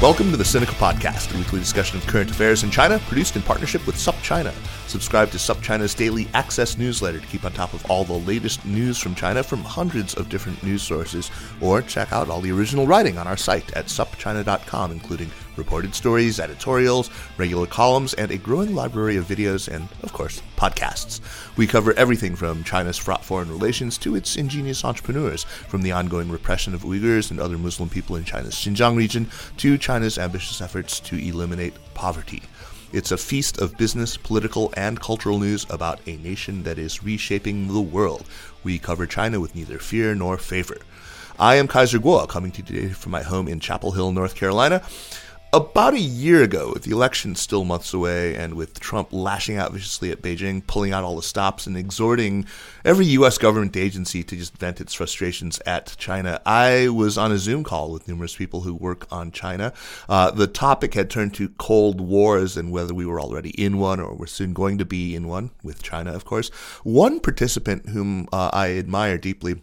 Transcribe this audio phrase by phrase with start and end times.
[0.00, 3.42] Welcome to the Sinica Podcast, a weekly discussion of current affairs in China, produced in
[3.42, 4.50] partnership with SupChina.
[4.90, 8.98] Subscribe to SupChina's daily access newsletter to keep on top of all the latest news
[8.98, 13.16] from China from hundreds of different news sources, or check out all the original writing
[13.16, 19.16] on our site at supchina.com, including reported stories, editorials, regular columns, and a growing library
[19.16, 21.20] of videos and, of course, podcasts.
[21.56, 26.32] We cover everything from China's fraught foreign relations to its ingenious entrepreneurs, from the ongoing
[26.32, 30.98] repression of Uyghurs and other Muslim people in China's Xinjiang region to China's ambitious efforts
[30.98, 32.42] to eliminate poverty.
[32.92, 37.68] It's a feast of business, political, and cultural news about a nation that is reshaping
[37.68, 38.24] the world.
[38.64, 40.76] We cover China with neither fear nor favor.
[41.38, 44.34] I am Kaiser Kuo, coming to you today from my home in Chapel Hill, North
[44.34, 44.82] Carolina.
[45.52, 49.72] About a year ago, with the election still months away, and with Trump lashing out
[49.72, 52.46] viciously at Beijing, pulling out all the stops, and exhorting
[52.84, 53.36] every U.S.
[53.36, 57.90] government agency to just vent its frustrations at China, I was on a Zoom call
[57.90, 59.72] with numerous people who work on China.
[60.08, 63.98] Uh, the topic had turned to Cold Wars and whether we were already in one
[63.98, 66.50] or were soon going to be in one, with China, of course.
[66.84, 69.62] One participant whom uh, I admire deeply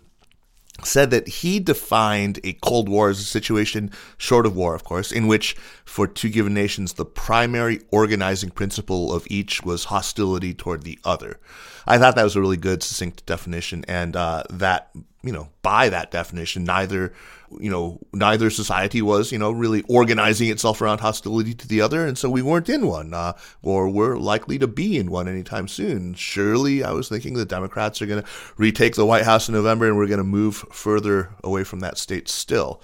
[0.84, 5.12] said that he defined a Cold War as a situation, short of war, of course,
[5.12, 10.84] in which, for two given nations, the primary organizing principle of each was hostility toward
[10.84, 11.40] the other.
[11.86, 14.92] I thought that was a really good, succinct definition, and uh, that,
[15.28, 17.14] you know, by that definition, neither
[17.60, 22.06] you know, neither society was, you know, really organizing itself around hostility to the other,
[22.06, 25.68] and so we weren't in one, uh, or we're likely to be in one anytime
[25.68, 26.14] soon.
[26.14, 29.88] Surely, I was thinking the Democrats are going to retake the White House in November,
[29.88, 32.82] and we're going to move further away from that state still.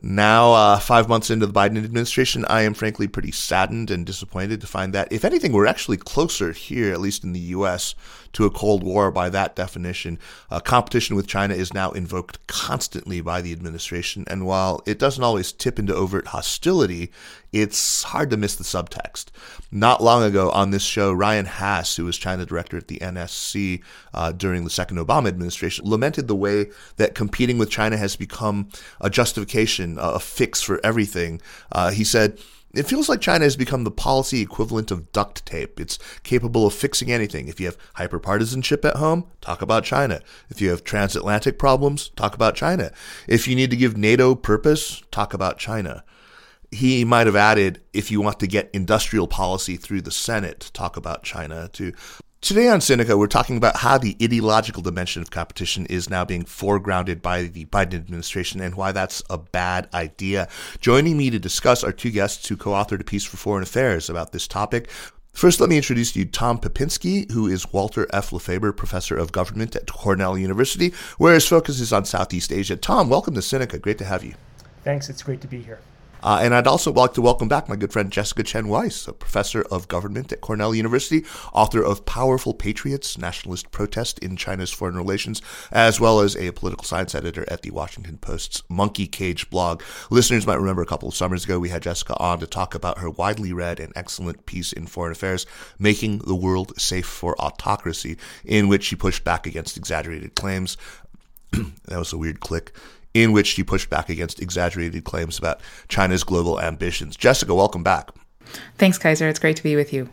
[0.00, 4.62] Now, uh, five months into the Biden administration, I am frankly pretty saddened and disappointed
[4.62, 7.94] to find that, if anything, we're actually closer here, at least in the U.S.,
[8.32, 10.18] to a Cold War by that definition.
[10.50, 15.24] Uh, competition with China is now invoked constantly by the administration, and while it doesn't
[15.24, 17.12] always tip into overt hostility,
[17.52, 19.26] it's hard to miss the subtext.
[19.70, 23.82] Not long ago on this show, Ryan Hass, who was China director at the NSC
[24.14, 28.68] uh, during the second Obama administration, lamented the way that competing with China has become
[29.00, 31.40] a justification, a fix for everything.
[31.70, 32.38] Uh, he said,
[32.74, 35.78] it feels like China has become the policy equivalent of duct tape.
[35.78, 37.48] It's capable of fixing anything.
[37.48, 40.22] If you have hyperpartisanship at home, talk about China.
[40.48, 42.90] If you have transatlantic problems, talk about China.
[43.28, 46.02] If you need to give NATO purpose, talk about China.
[46.72, 50.96] He might have added, if you want to get industrial policy through the Senate, talk
[50.96, 51.92] about China too.
[52.40, 56.44] Today on Sinica, we're talking about how the ideological dimension of competition is now being
[56.44, 60.48] foregrounded by the Biden administration and why that's a bad idea.
[60.80, 64.08] Joining me to discuss are two guests who co authored a piece for Foreign Affairs
[64.08, 64.90] about this topic.
[65.34, 68.30] First, let me introduce to you Tom Pepinsky, who is Walter F.
[68.30, 72.76] LaFeber Professor of Government at Cornell University, where his focus is on Southeast Asia.
[72.76, 73.80] Tom, welcome to Sinica.
[73.80, 74.34] Great to have you.
[74.84, 75.10] Thanks.
[75.10, 75.78] It's great to be here.
[76.22, 79.12] Uh, and I'd also like to welcome back my good friend Jessica Chen Weiss, a
[79.12, 84.96] professor of government at Cornell University, author of Powerful Patriots Nationalist Protest in China's Foreign
[84.96, 89.82] Relations, as well as a political science editor at the Washington Post's Monkey Cage blog.
[90.10, 92.98] Listeners might remember a couple of summers ago we had Jessica on to talk about
[92.98, 95.44] her widely read and excellent piece in Foreign Affairs,
[95.78, 100.76] Making the World Safe for Autocracy, in which she pushed back against exaggerated claims.
[101.50, 102.72] that was a weird click
[103.14, 107.16] in which she pushed back against exaggerated claims about China's global ambitions.
[107.16, 108.10] Jessica, welcome back.
[108.78, 109.28] Thanks, Kaiser.
[109.28, 110.08] It's great to be with you.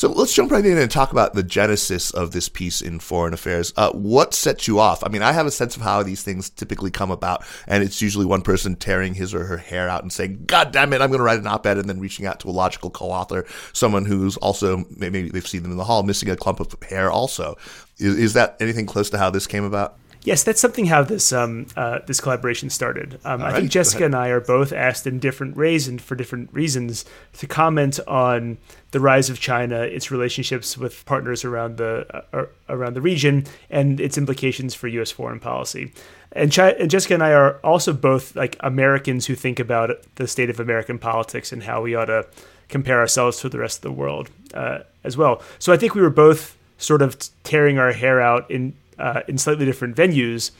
[0.00, 3.34] So let's jump right in and talk about the genesis of this piece in Foreign
[3.34, 3.74] Affairs.
[3.76, 5.04] Uh, what sets you off?
[5.04, 8.00] I mean, I have a sense of how these things typically come about, and it's
[8.00, 11.10] usually one person tearing his or her hair out and saying, God damn it, I'm
[11.10, 13.44] going to write an op ed, and then reaching out to a logical co author,
[13.74, 17.10] someone who's also, maybe they've seen them in the hall, missing a clump of hair
[17.10, 17.58] also.
[17.98, 19.98] Is, is that anything close to how this came about?
[20.22, 23.18] Yes, that's something how this um, uh, this collaboration started.
[23.24, 26.14] Um, I right, think Jessica and I are both asked in different ways and for
[26.14, 27.06] different reasons
[27.38, 28.58] to comment on
[28.90, 33.98] the rise of China, its relationships with partners around the uh, around the region, and
[33.98, 35.10] its implications for U.S.
[35.10, 35.92] foreign policy.
[36.32, 40.50] And, and, Jessica and I are also both like Americans who think about the state
[40.50, 42.26] of American politics and how we ought to
[42.68, 45.42] compare ourselves to the rest of the world uh, as well.
[45.58, 49.38] So I think we were both sort of tearing our hair out in uh, in
[49.38, 50.50] slightly different venues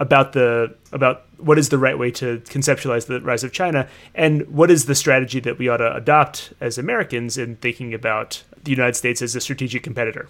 [0.00, 4.48] about the about what is the right way to conceptualize the rise of China and
[4.48, 8.70] what is the strategy that we ought to adopt as Americans in thinking about the
[8.70, 10.26] United States as a strategic competitor.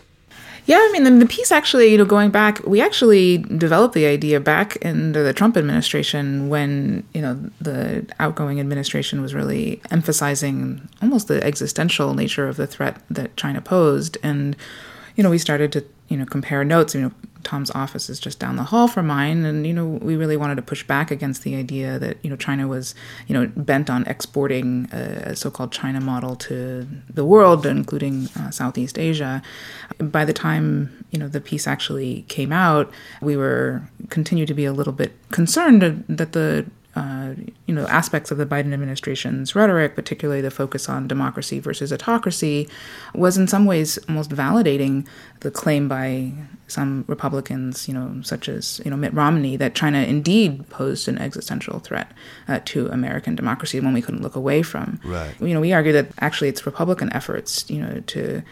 [0.67, 4.07] Yeah, I mean, the, the piece actually, you know, going back, we actually developed the
[4.07, 10.87] idea back in the Trump administration when, you know, the outgoing administration was really emphasizing
[11.01, 14.19] almost the existential nature of the threat that China posed.
[14.23, 14.55] And,
[15.17, 16.95] you know, we started to, you know, compare notes.
[16.95, 17.13] You know,
[17.45, 20.57] Tom's office is just down the hall from mine, and you know we really wanted
[20.57, 22.95] to push back against the idea that you know China was
[23.29, 28.99] you know bent on exporting a, so-called China model to the world, including uh, Southeast
[28.99, 29.41] Asia.
[29.99, 32.93] By the time you know the piece actually came out,
[33.23, 37.35] we were continued to be a little bit concerned that the uh,
[37.67, 42.69] you know aspects of the Biden administration's rhetoric, particularly the focus on democracy versus autocracy,
[43.15, 45.07] was in some ways almost validating
[45.41, 46.33] the claim by
[46.67, 51.19] some Republicans, you know, such as you know Mitt Romney, that China indeed posed an
[51.19, 52.11] existential threat
[52.49, 55.01] uh, to American democracy, one we couldn't look away from.
[55.05, 55.35] Right.
[55.41, 58.43] You know, we argue that actually it's Republican efforts, you know, to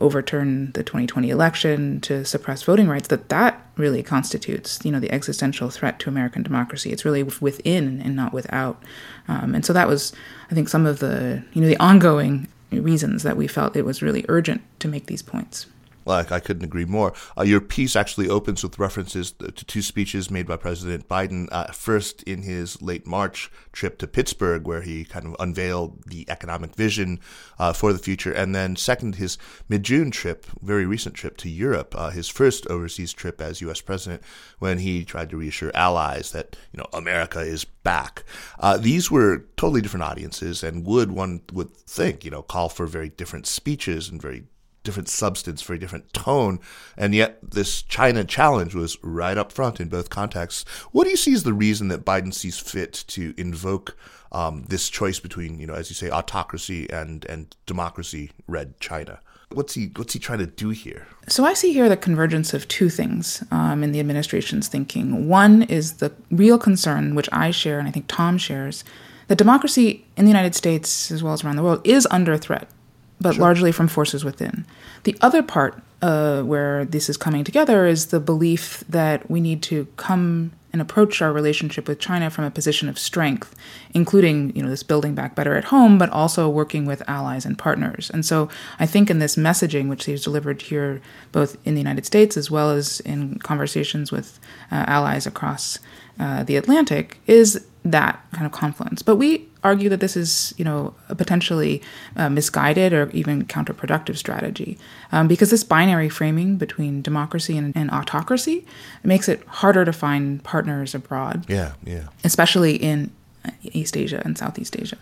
[0.00, 5.10] overturn the 2020 election to suppress voting rights that that really constitutes you know the
[5.10, 6.90] existential threat to american democracy.
[6.92, 8.82] It's really within and not without.
[9.28, 10.12] Um, and so that was
[10.50, 14.02] i think some of the you know the ongoing reasons that we felt it was
[14.02, 15.66] really urgent to make these points
[16.04, 17.12] like I couldn't agree more.
[17.36, 21.48] Uh, your piece actually opens with references to two speeches made by President Biden.
[21.50, 26.28] Uh, first, in his late March trip to Pittsburgh, where he kind of unveiled the
[26.28, 27.20] economic vision
[27.58, 29.38] uh, for the future, and then second, his
[29.68, 33.80] mid-June trip, very recent trip to Europe, uh, his first overseas trip as U.S.
[33.80, 34.22] president,
[34.58, 38.24] when he tried to reassure allies that you know America is back.
[38.58, 42.86] Uh, these were totally different audiences, and would one would think you know call for
[42.86, 44.44] very different speeches and very
[44.82, 46.60] different substance, very different tone,
[46.96, 50.68] and yet this China challenge was right up front in both contexts.
[50.92, 53.96] What do you see as the reason that Biden sees fit to invoke
[54.32, 59.20] um, this choice between, you know, as you say, autocracy and and democracy, red China?
[59.50, 61.06] What's he What's he trying to do here?
[61.28, 65.28] So I see here the convergence of two things um, in the administration's thinking.
[65.28, 68.82] One is the real concern, which I share, and I think Tom shares,
[69.28, 72.68] that democracy in the United States as well as around the world is under threat
[73.22, 73.42] but sure.
[73.42, 74.66] largely from forces within.
[75.04, 79.62] The other part uh, where this is coming together is the belief that we need
[79.64, 83.54] to come and approach our relationship with China from a position of strength,
[83.92, 87.58] including you know this building back better at home, but also working with allies and
[87.58, 88.10] partners.
[88.10, 88.48] And so
[88.78, 92.50] I think in this messaging, which he's delivered here both in the United States as
[92.50, 94.40] well as in conversations with
[94.70, 95.78] uh, allies across
[96.18, 99.02] uh, the Atlantic, is that kind of confluence.
[99.02, 101.82] But we argue that this is, you know, a potentially
[102.16, 104.78] uh, misguided or even counterproductive strategy,
[105.10, 108.64] um, because this binary framing between democracy and, and, autocracy
[109.04, 111.44] makes it harder to find partners abroad.
[111.48, 112.08] Yeah, yeah.
[112.24, 113.10] Especially in
[113.44, 114.98] uh, East Asia and Southeast Asia.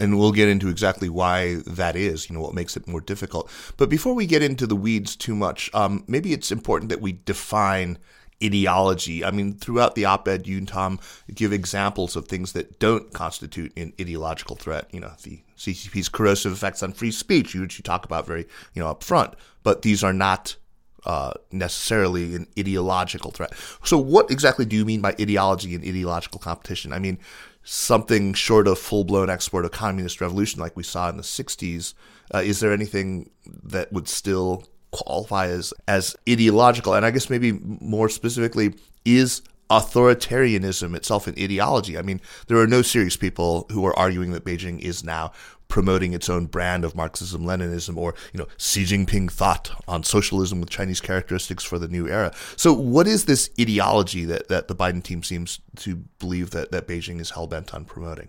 [0.00, 3.50] And we'll get into exactly why that is, you know, what makes it more difficult.
[3.76, 7.18] But before we get into the weeds too much, um, maybe it's important that we
[7.26, 7.98] define
[8.42, 9.24] ideology.
[9.24, 10.98] I mean, throughout the op-ed, you and Tom
[11.34, 14.88] give examples of things that don't constitute an ideological threat.
[14.92, 18.82] You know, the CCP's corrosive effects on free speech, which you talk about very, you
[18.82, 19.34] know, up front.
[19.62, 20.56] But these are not
[21.04, 23.52] uh, necessarily an ideological threat.
[23.84, 26.92] So, what exactly do you mean by ideology and ideological competition?
[26.92, 27.18] I mean,
[27.62, 31.94] something short of full-blown export of communist revolution like we saw in the 60s.
[32.34, 33.30] Uh, is there anything
[33.64, 40.96] that would still qualify as as ideological and i guess maybe more specifically is authoritarianism
[40.96, 41.96] itself an ideology?
[41.96, 45.32] I mean there are no serious people who are arguing that beijing is now
[45.68, 50.58] promoting its own brand of marxism leninism or you know xi jinping thought on socialism
[50.58, 52.32] with chinese characteristics for the new era.
[52.56, 56.88] So what is this ideology that, that the biden team seems to believe that, that
[56.88, 58.28] beijing is hell-bent on promoting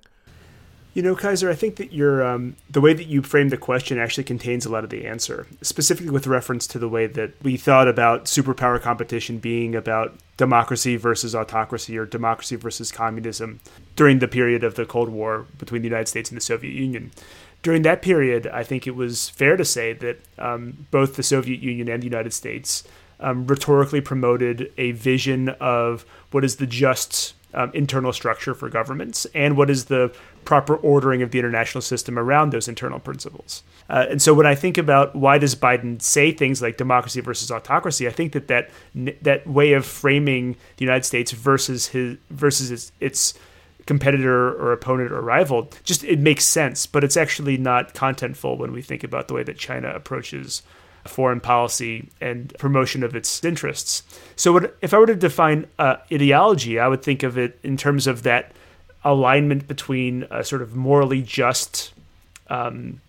[0.94, 3.98] you know, Kaiser, I think that your um, the way that you framed the question
[3.98, 7.56] actually contains a lot of the answer, specifically with reference to the way that we
[7.56, 13.62] thought about superpower competition being about democracy versus autocracy or democracy versus communism
[13.96, 17.12] during the period of the Cold War between the United States and the Soviet Union.
[17.64, 21.62] During that period, I think it was fair to say that um, both the Soviet
[21.62, 22.84] Union and the United States
[23.22, 29.26] um, rhetorically promoted a vision of what is the just um, internal structure for governments
[29.34, 30.14] and what is the
[30.46, 33.64] proper ordering of the international system around those internal principles.
[33.90, 37.52] Uh, and so when I think about why does Biden say things like democracy versus
[37.52, 38.70] autocracy, I think that that,
[39.22, 43.34] that way of framing the United States versus his versus its, its
[43.86, 48.72] competitor or opponent or rival just it makes sense, but it's actually not contentful when
[48.72, 50.62] we think about the way that China approaches
[51.06, 54.04] foreign policy and promotion of its interests.
[54.36, 57.78] So, what, if I were to define uh, ideology, I would think of it in
[57.78, 58.52] terms of that
[59.04, 61.94] alignment between a sort of morally just
[62.50, 63.02] um,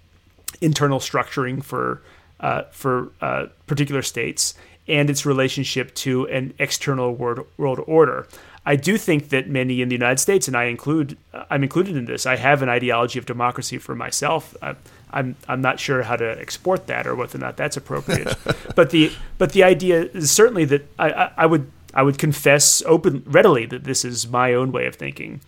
[0.61, 2.03] internal structuring for
[2.41, 4.55] uh, for uh, particular states
[4.89, 8.27] and its relationship to an external world, world order.
[8.65, 11.17] I do think that many in the United States, and I include,
[11.51, 12.27] I'm included in this.
[12.27, 14.57] I have an ideology of democracy for myself.
[14.63, 14.75] I,
[15.13, 18.37] I'm I'm not sure how to export that or whether or not that's appropriate.
[18.75, 22.83] but the but the idea is certainly that I, I, I, would I would confess
[22.87, 25.41] open readily that this is my own way of thinking.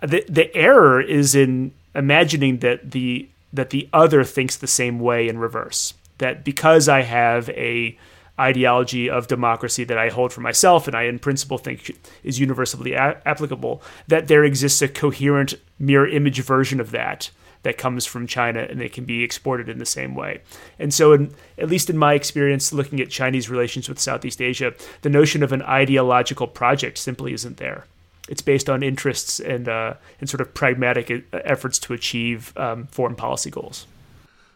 [0.00, 5.28] The the error is in imagining that the that the other thinks the same way
[5.28, 5.94] in reverse.
[6.18, 7.96] That because I have a
[8.38, 12.94] ideology of democracy that I hold for myself and I in principle think is universally
[12.94, 17.30] a- applicable, that there exists a coherent mirror image version of that
[17.64, 20.40] that comes from China and it can be exported in the same way.
[20.78, 24.72] And so, in, at least in my experience looking at Chinese relations with Southeast Asia,
[25.02, 27.84] the notion of an ideological project simply isn't there.
[28.28, 32.86] It's based on interests and, uh, and sort of pragmatic uh, efforts to achieve um,
[32.86, 33.86] foreign policy goals.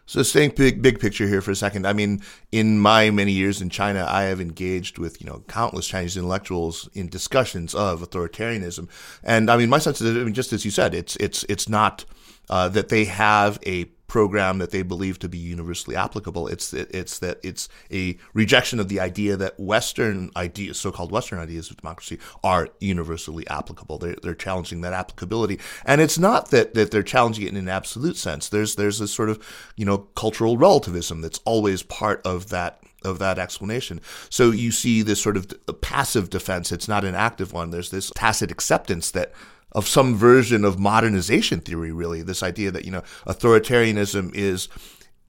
[0.09, 1.85] So staying big, big picture here for a second.
[1.85, 5.87] I mean, in my many years in China, I have engaged with, you know, countless
[5.87, 8.89] Chinese intellectuals in discussions of authoritarianism.
[9.23, 11.69] And I mean, my sense is, I mean, just as you said, it's, it's, it's
[11.69, 12.05] not,
[12.49, 16.47] uh, that they have a program that they believe to be universally applicable.
[16.47, 21.39] It's that it's that it's a rejection of the idea that Western ideas, so-called Western
[21.39, 23.99] ideas of democracy, are universally applicable.
[23.99, 27.69] They're, they're challenging that applicability, and it's not that that they're challenging it in an
[27.69, 28.49] absolute sense.
[28.49, 29.41] There's there's this sort of
[29.77, 34.01] you know cultural relativism that's always part of that of that explanation.
[34.29, 36.71] So you see this sort of passive defense.
[36.71, 37.71] It's not an active one.
[37.71, 39.31] There's this tacit acceptance that
[39.71, 42.21] of some version of modernization theory, really.
[42.21, 44.67] This idea that, you know, authoritarianism is,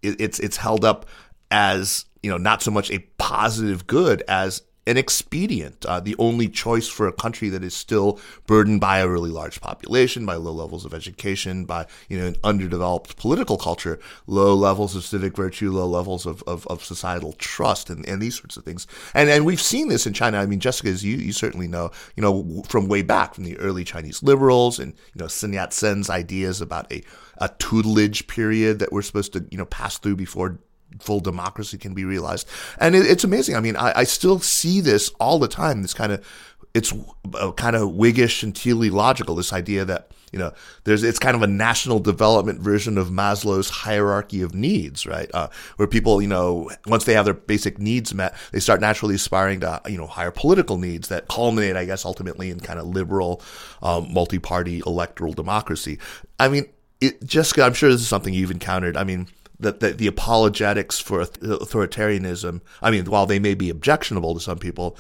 [0.02, 1.06] it's, it's held up
[1.50, 6.48] as, you know, not so much a positive good as an expedient, uh, the only
[6.48, 10.52] choice for a country that is still burdened by a really large population, by low
[10.52, 15.70] levels of education, by you know an underdeveloped political culture, low levels of civic virtue,
[15.70, 18.86] low levels of, of, of societal trust, and, and these sorts of things.
[19.12, 20.38] And and we've seen this in China.
[20.38, 23.58] I mean, Jessica, as you you certainly know, you know from way back from the
[23.58, 27.02] early Chinese liberals and you know Sun Yat Sen's ideas about a
[27.36, 30.58] a tutelage period that we're supposed to you know pass through before
[30.98, 32.48] full democracy can be realized.
[32.78, 33.56] And it, it's amazing.
[33.56, 35.82] I mean, I, I, still see this all the time.
[35.82, 36.26] This kind of,
[36.74, 36.92] it's
[37.34, 40.52] uh, kind of Whiggish and teleological, this idea that, you know,
[40.84, 45.28] there's, it's kind of a national development version of Maslow's hierarchy of needs, right?
[45.34, 49.16] Uh, where people, you know, once they have their basic needs met, they start naturally
[49.16, 52.86] aspiring to, you know, higher political needs that culminate, I guess, ultimately in kind of
[52.86, 53.42] liberal,
[53.82, 55.98] um, multi-party electoral democracy.
[56.38, 56.66] I mean,
[57.00, 58.96] it, Jessica, I'm sure this is something you've encountered.
[58.96, 59.26] I mean,
[59.60, 64.58] that the, the, apologetics for authoritarianism, I mean, while they may be objectionable to some
[64.58, 64.96] people,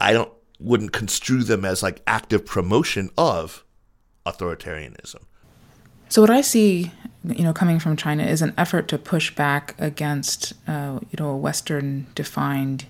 [0.00, 3.64] I don't wouldn't construe them as like active promotion of
[4.24, 5.16] authoritarianism.
[6.08, 6.92] So what I see,
[7.24, 11.30] you know, coming from China is an effort to push back against, uh, you know,
[11.30, 12.86] a Western defined,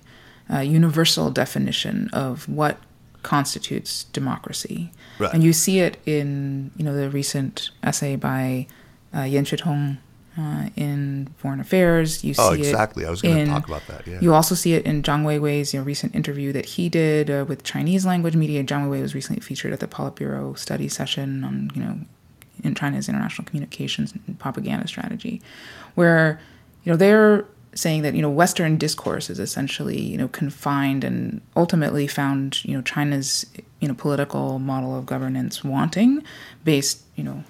[0.53, 2.77] uh, universal definition of what
[3.23, 4.91] constitutes democracy.
[5.19, 5.33] Right.
[5.33, 8.67] And you see it in, you know, the recent essay by
[9.15, 9.97] uh, Yan Xuetong
[10.37, 12.23] uh, in foreign affairs.
[12.23, 13.05] You oh, see oh, exactly.
[13.05, 14.07] I was going to talk about that.
[14.07, 14.19] Yeah.
[14.19, 17.45] You also see it in Zhang Weiwei's you know, recent interview that he did uh,
[17.47, 18.63] with Chinese language media.
[18.63, 21.99] Zhang Weiwei was recently featured at the Politburo study session on you know
[22.63, 25.41] in China's international communications and propaganda strategy,
[25.95, 26.39] where
[26.83, 31.41] you know they're saying that you know Western discourse is essentially you know confined and
[31.55, 33.45] ultimately found you know China's
[33.79, 36.23] you know political model of governance wanting,
[36.63, 37.43] based you know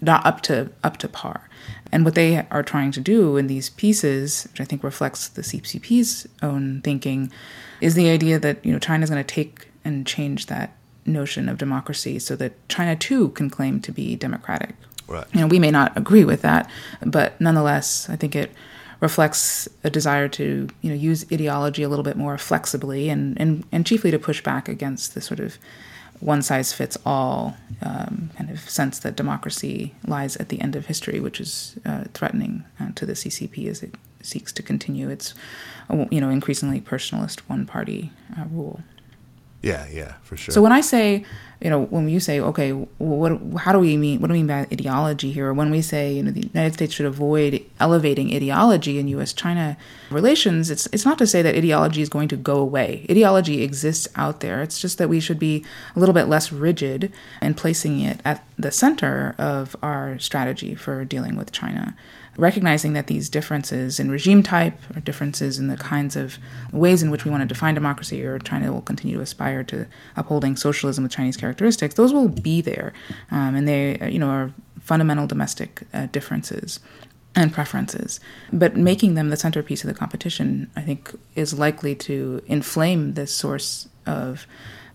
[0.00, 1.48] not up to up to par.
[1.92, 5.42] And what they are trying to do in these pieces, which I think reflects the
[5.42, 7.32] CCP's own thinking,
[7.80, 11.48] is the idea that you know China is going to take and change that notion
[11.48, 14.74] of democracy so that China too can claim to be democratic.
[15.08, 15.26] Right.
[15.32, 16.70] You know, we may not agree with that,
[17.04, 18.52] but nonetheless, I think it
[19.00, 23.64] reflects a desire to you know use ideology a little bit more flexibly and and,
[23.72, 25.58] and chiefly to push back against the sort of
[26.20, 30.86] one size fits all um, kind of sense that democracy lies at the end of
[30.86, 35.34] history, which is uh, threatening uh, to the CCP as it seeks to continue its,
[36.10, 38.80] you know, increasingly personalist one party uh, rule.
[39.62, 40.52] Yeah, yeah, for sure.
[40.54, 41.24] So when I say,
[41.60, 44.20] you know, when you say, okay, what, how do we mean?
[44.20, 45.52] What do we mean by ideology here?
[45.52, 49.76] When we say, you know, the United States should avoid elevating ideology in U.S.-China
[50.10, 53.04] relations, it's it's not to say that ideology is going to go away.
[53.10, 54.62] Ideology exists out there.
[54.62, 55.62] It's just that we should be
[55.94, 57.12] a little bit less rigid
[57.42, 61.94] in placing it at the center of our strategy for dealing with China.
[62.36, 66.38] Recognizing that these differences in regime type or differences in the kinds of
[66.72, 69.86] ways in which we want to define democracy or China will continue to aspire to
[70.16, 72.92] upholding socialism with Chinese characteristics, those will be there.
[73.30, 76.80] Um, and they, you know, are fundamental domestic uh, differences
[77.34, 78.20] and preferences.
[78.52, 83.32] But making them the centerpiece of the competition, I think, is likely to inflame this
[83.34, 84.46] source of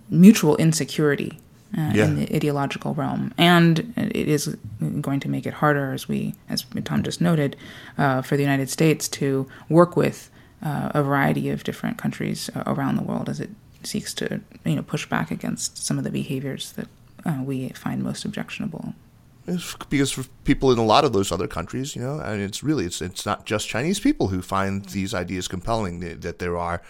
[0.09, 1.39] mutual insecurity
[1.77, 2.05] uh, yeah.
[2.05, 4.55] in the ideological realm, and it is
[5.01, 7.55] going to make it harder, as we, as Tom just noted,
[7.97, 10.29] uh, for the United States to work with
[10.63, 13.49] uh, a variety of different countries uh, around the world as it
[13.83, 16.87] seeks to, you know, push back against some of the behaviors that
[17.25, 18.93] uh, we find most objectionable.
[19.89, 22.85] Because for people in a lot of those other countries, you know, and it's really
[22.85, 25.99] it's it's not just Chinese people who find these ideas compelling.
[25.99, 26.81] That there are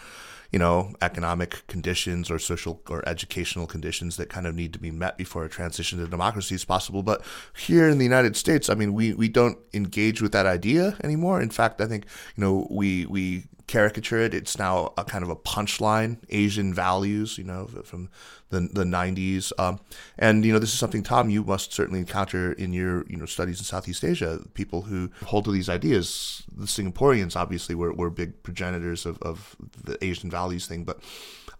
[0.55, 4.89] you know, economic conditions or social or educational conditions that kind of need to be
[4.89, 7.03] met before a transition to democracy is possible.
[7.03, 7.21] But
[7.57, 11.41] here in the United States, I mean, we, we don't engage with that idea anymore.
[11.41, 12.05] In fact, I think,
[12.38, 14.34] you know, we, we caricature it.
[14.34, 18.10] It's now a kind of a punchline, Asian values, you know, from
[18.50, 19.51] the the 90s.
[19.57, 19.79] Um,
[20.17, 23.25] and you know, this is something Tom you must certainly encounter in your you know
[23.25, 24.41] studies in Southeast Asia.
[24.53, 26.43] People who hold to these ideas.
[26.55, 31.00] The Singaporeans obviously were, were big progenitors of, of the Asian values thing, but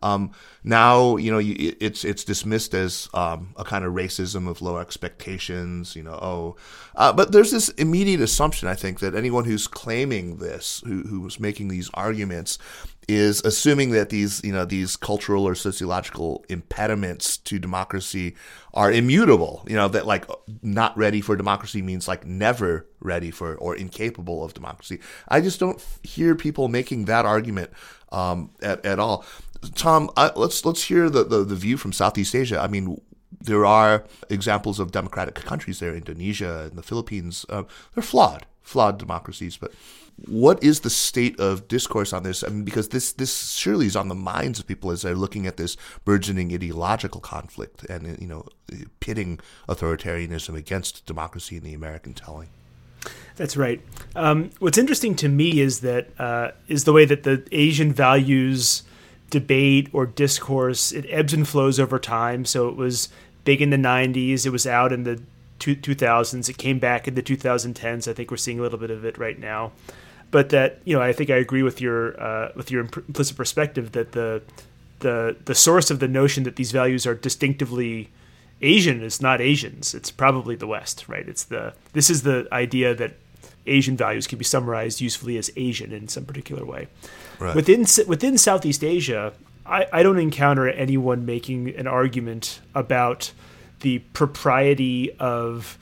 [0.05, 0.31] um,
[0.63, 5.95] now, you know, it's it's dismissed as um, a kind of racism of low expectations.
[5.95, 6.55] You know, oh,
[6.95, 11.39] uh, but there's this immediate assumption I think that anyone who's claiming this, who who's
[11.39, 12.59] making these arguments,
[13.07, 18.35] is assuming that these you know these cultural or sociological impediments to democracy
[18.74, 20.25] are immutable you know that like
[20.62, 25.59] not ready for democracy means like never ready for or incapable of democracy i just
[25.59, 27.69] don't hear people making that argument
[28.12, 29.25] um, at, at all
[29.72, 32.60] Tom, I, let's let's hear the, the, the view from Southeast Asia.
[32.60, 33.00] I mean,
[33.41, 37.45] there are examples of democratic countries there, Indonesia and the Philippines.
[37.50, 39.57] Uh, they're flawed, flawed democracies.
[39.57, 39.74] But
[40.27, 42.43] what is the state of discourse on this?
[42.43, 45.45] I mean, because this this surely is on the minds of people as they're looking
[45.45, 48.45] at this burgeoning ideological conflict and you know
[48.99, 52.49] pitting authoritarianism against democracy in the American telling.
[53.36, 53.82] That's right.
[54.15, 58.84] Um, what's interesting to me is that uh, is the way that the Asian values
[59.29, 62.45] debate or discourse it ebbs and flows over time.
[62.45, 63.09] So it was
[63.43, 64.45] big in the 90s.
[64.45, 65.21] It was out in the
[65.59, 66.49] 2000s.
[66.49, 68.07] It came back in the 2010s.
[68.07, 69.71] I think we're seeing a little bit of it right now.
[70.31, 73.93] But that you know, I think I agree with your uh, with your implicit perspective
[73.93, 74.41] that the
[74.99, 78.09] the the source of the notion that these values are distinctively
[78.61, 79.93] Asian is not Asians.
[79.93, 81.27] It's probably the West, right?
[81.27, 83.13] It's the this is the idea that
[83.67, 86.88] Asian values can be summarized usefully as Asian in some particular way.
[87.39, 87.56] Right.
[87.56, 89.34] Within within Southeast Asia,
[89.65, 93.32] I, I don't encounter anyone making an argument about
[93.82, 95.78] the propriety of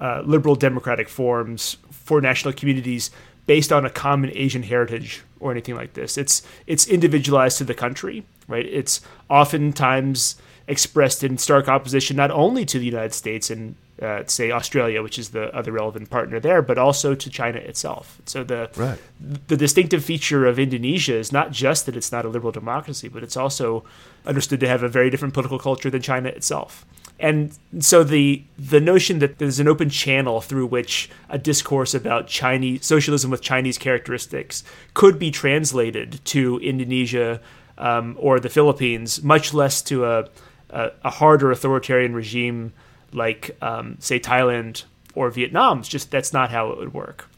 [0.00, 3.10] uh, liberal democratic forms for national communities
[3.46, 6.16] based on a common Asian heritage or anything like this.
[6.16, 8.66] It's it's individualized to the country, right?
[8.66, 10.36] It's oftentimes
[10.66, 15.18] expressed in stark opposition not only to the United States and uh, say Australia, which
[15.18, 18.20] is the other relevant partner there, but also to China itself.
[18.26, 18.98] So the right.
[19.46, 23.22] the distinctive feature of Indonesia is not just that it's not a liberal democracy, but
[23.22, 23.84] it's also
[24.26, 26.84] understood to have a very different political culture than China itself.
[27.20, 32.26] And so the the notion that there's an open channel through which a discourse about
[32.26, 37.40] Chinese socialism with Chinese characteristics could be translated to Indonesia
[37.78, 40.28] um, or the Philippines, much less to a
[40.70, 42.72] a, a harder authoritarian regime
[43.14, 45.80] like um, say Thailand or Vietnam.
[45.80, 47.28] It's just that's not how it would work.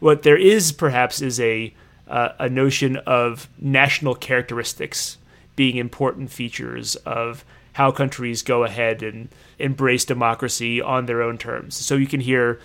[0.00, 1.72] What there is perhaps is a
[2.08, 5.18] uh, a notion of national characteristics
[5.56, 11.74] being important features of how countries go ahead and embrace democracy on their own terms.
[11.74, 12.60] So you can hear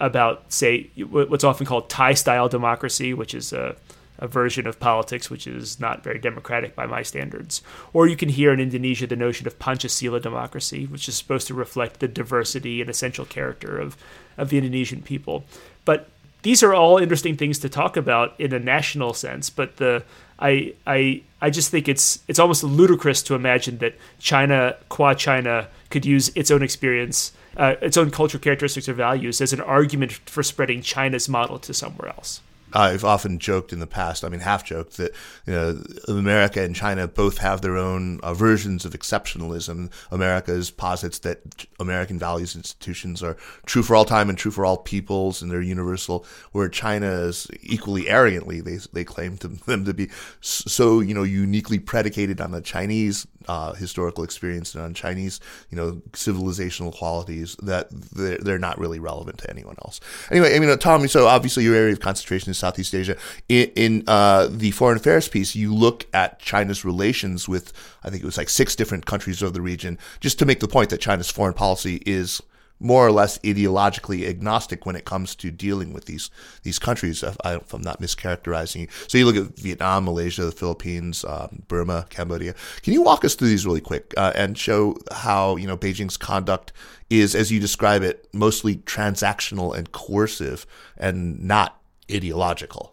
[0.00, 3.76] about say what's often called Thai style democracy, which is a
[4.22, 7.60] a version of politics which is not very democratic by my standards.
[7.92, 11.54] Or you can hear in Indonesia the notion of Pancasila democracy, which is supposed to
[11.54, 13.96] reflect the diversity and essential character of,
[14.38, 15.44] of the Indonesian people.
[15.84, 16.08] But
[16.42, 20.04] these are all interesting things to talk about in a national sense, but the
[20.38, 25.68] I I I just think it's it's almost ludicrous to imagine that China, qua China,
[25.90, 30.12] could use its own experience, uh, its own cultural characteristics or values as an argument
[30.12, 32.40] for spreading China's model to somewhere else.
[32.74, 35.12] I've often joked in the past, I mean, half joked that
[35.46, 39.90] you know America and China both have their own uh, versions of exceptionalism.
[40.10, 44.78] America's posits that American values institutions are true for all time and true for all
[44.78, 46.24] peoples, and they're universal.
[46.52, 51.22] Where China is equally arrogantly they they claim to them to be so you know
[51.22, 57.56] uniquely predicated on the Chinese uh, historical experience and on Chinese you know civilizational qualities
[57.62, 60.00] that they're, they're not really relevant to anyone else.
[60.30, 61.06] Anyway, I mean, Tom.
[61.08, 63.16] So obviously your area of concentration is Southeast Asia.
[63.48, 67.72] In, in uh, the foreign affairs piece, you look at China's relations with,
[68.04, 70.68] I think it was like six different countries of the region, just to make the
[70.68, 72.40] point that China's foreign policy is
[72.82, 76.30] more or less ideologically agnostic when it comes to dealing with these
[76.64, 77.22] these countries.
[77.22, 81.62] If, I, am not mischaracterizing you, so you look at Vietnam, Malaysia, the Philippines, um,
[81.68, 82.54] Burma, Cambodia.
[82.82, 86.16] Can you walk us through these really quick uh, and show how you know Beijing's
[86.16, 86.72] conduct
[87.08, 91.81] is, as you describe it, mostly transactional and coercive, and not
[92.12, 92.92] ideological.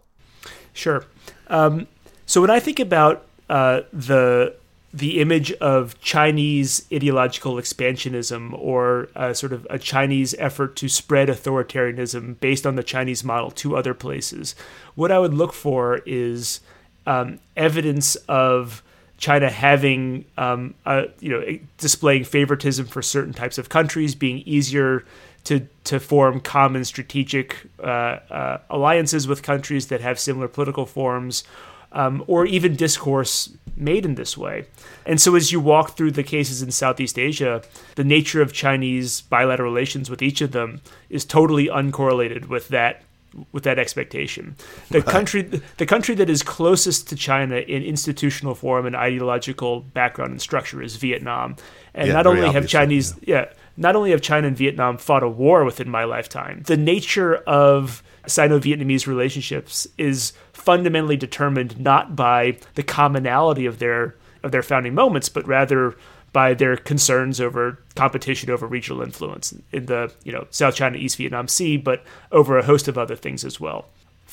[0.74, 1.06] Sure.
[1.48, 1.88] Um,
[2.26, 4.56] so when I think about uh, the
[4.92, 11.30] the image of Chinese ideological expansionism or uh, sort of a Chinese effort to spread
[11.30, 14.56] authoritarianism based on the Chinese model to other places,
[14.96, 16.62] what I would look for is
[17.06, 18.82] um, evidence of
[19.18, 20.74] China having, um,
[21.20, 25.04] you know, displaying favoritism for certain types of countries, being easier
[25.46, 27.88] to to form common strategic uh,
[28.30, 31.44] uh, alliances with countries that have similar political forms,
[31.92, 34.66] um, or even discourse made in this way.
[35.06, 37.64] And so, as you walk through the cases in Southeast Asia,
[37.96, 43.04] the nature of Chinese bilateral relations with each of them is totally uncorrelated with that
[43.52, 44.56] with that expectation.
[44.90, 45.44] The country
[45.78, 50.82] the country that is closest to China in institutional form and ideological background and structure
[50.82, 51.56] is Vietnam.
[51.94, 53.46] And yeah, not only have Chinese yeah.
[53.46, 57.38] yeah not only have China and Vietnam fought a war within my lifetime, the nature
[57.38, 64.62] of Sino Vietnamese relationships is fundamentally determined not by the commonality of their of their
[64.62, 65.96] founding moments, but rather
[66.32, 71.16] by their concerns over competition over regional influence in the you know South China East
[71.18, 73.86] Vietnam Sea, but over a host of other things as well.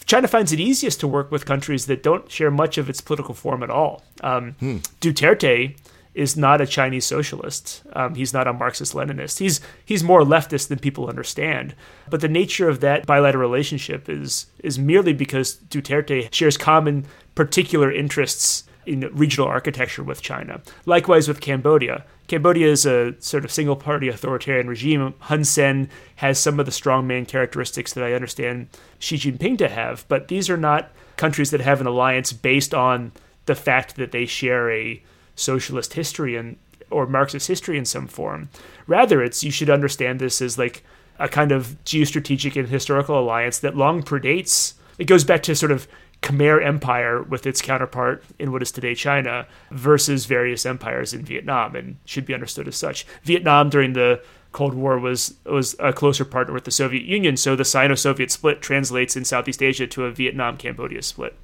[0.06, 3.34] China finds it easiest to work with countries that don't share much of its political
[3.34, 4.02] form at all.
[4.22, 4.76] Um, hmm.
[5.00, 5.76] Duterte
[6.16, 7.82] is not a Chinese socialist.
[7.92, 9.38] Um, he's not a Marxist Leninist.
[9.38, 11.74] He's he's more leftist than people understand.
[12.08, 17.92] But the nature of that bilateral relationship is is merely because Duterte shares common particular
[17.92, 20.62] interests in regional architecture with China.
[20.86, 22.04] Likewise with Cambodia.
[22.28, 25.12] Cambodia is a sort of single party authoritarian regime.
[25.20, 30.06] Hun Sen has some of the strongman characteristics that I understand Xi Jinping to have,
[30.08, 33.12] but these are not countries that have an alliance based on
[33.44, 35.02] the fact that they share a
[35.36, 36.56] socialist history and
[36.90, 38.48] or Marxist history in some form.
[38.86, 40.84] Rather, it's you should understand this as like
[41.18, 44.74] a kind of geostrategic and historical alliance that long predates.
[44.98, 45.88] It goes back to sort of
[46.22, 51.76] Khmer Empire with its counterpart in what is today China versus various empires in Vietnam,
[51.76, 53.06] and should be understood as such.
[53.22, 54.22] Vietnam during the
[54.52, 58.62] Cold War was was a closer partner with the Soviet Union, so the Sino-Soviet split
[58.62, 61.34] translates in Southeast Asia to a Vietnam-Cambodia split.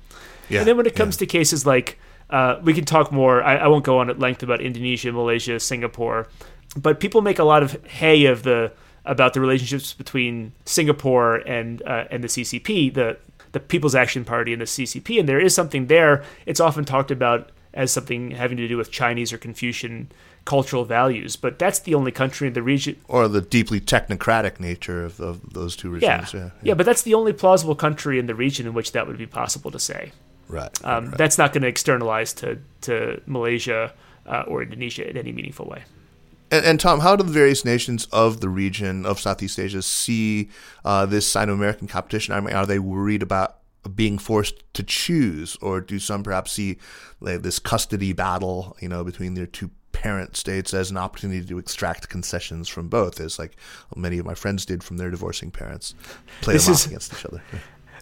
[0.49, 1.21] Yeah, and then when it comes yeah.
[1.21, 1.99] to cases like
[2.31, 3.43] uh, we can talk more.
[3.43, 6.29] I, I, won't go on at length about Indonesia, Malaysia, Singapore,
[6.77, 8.73] but people make a lot of hay of the
[9.05, 13.19] about the relationships between Singapore and uh, and the CCP, the
[13.53, 16.25] the People's Action Party and the CCP, and there is something there.
[16.47, 20.11] It's often talked about as something having to do with Chinese or Confucian
[20.45, 23.01] cultural values, but that's the only country in the region.
[23.09, 26.35] Or the deeply technocratic nature of, of those two regimes.
[26.35, 26.41] Yeah.
[26.41, 26.51] Yeah, yeah.
[26.63, 29.27] yeah, but that's the only plausible country in the region in which that would be
[29.27, 30.13] possible to say.
[30.49, 30.85] Right.
[30.85, 31.19] Um, right.
[31.19, 33.93] That's not going to externalize to to Malaysia
[34.27, 35.85] uh, or Indonesia in any meaningful way.
[36.51, 40.51] And, and, Tom, how do the various nations of the region of Southeast Asia see
[40.85, 42.35] uh, this Sino-American competition?
[42.35, 43.57] I mean, are they worried about
[43.95, 46.77] being forced to choose, or do some perhaps see
[47.21, 51.59] like, this custody battle, you know, between their two parent states as an opportunity to
[51.59, 53.57] extract concessions from both, as like
[53.97, 55.95] many of my friends did from their divorcing parents,
[56.43, 57.43] play this them is, off against each other?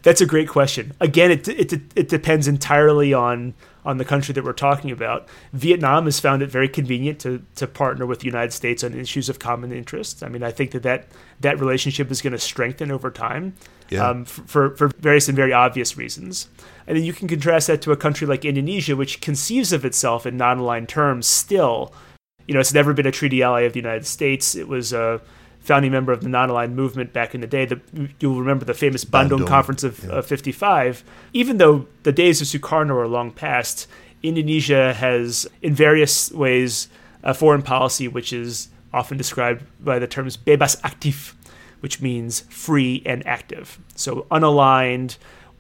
[0.02, 0.92] That's a great question.
[1.00, 5.26] Again, it, it, it depends entirely on on the country that we're talking about.
[5.54, 9.28] Vietnam has found it very convenient to to partner with the United States on issues
[9.28, 10.22] of common interest.
[10.22, 11.08] I mean, I think that that,
[11.40, 13.54] that relationship is going to strengthen over time
[13.88, 14.08] yeah.
[14.08, 16.48] um, for, for various and very obvious reasons.
[16.86, 20.26] And then you can contrast that to a country like Indonesia, which conceives of itself
[20.26, 21.94] in non-aligned terms still.
[22.46, 24.54] You know, it's never been a treaty ally of the United States.
[24.54, 25.20] It was a
[25.60, 27.66] founding member of the non-aligned movement back in the day.
[27.66, 27.80] The,
[28.18, 30.20] you'll remember the famous Bandung, Bandung Conference of yeah.
[30.20, 31.04] 55.
[31.32, 33.86] Even though the days of Sukarno are long past,
[34.22, 36.88] Indonesia has, in various ways,
[37.22, 41.34] a foreign policy which is often described by the terms bebas aktif,
[41.80, 43.78] which means free and active.
[43.94, 45.16] So unaligned,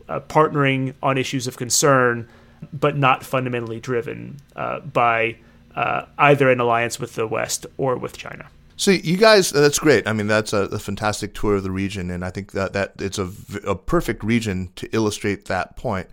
[0.08, 2.28] uh, partnering on issues of concern,
[2.72, 5.36] but not fundamentally driven uh, by
[5.74, 8.48] uh, either an alliance with the West or with China.
[8.80, 10.06] So you guys, uh, that's great.
[10.08, 12.94] I mean, that's a, a, fantastic tour of the region, and I think that that
[12.98, 13.30] it's a,
[13.66, 16.08] a perfect region to illustrate that point.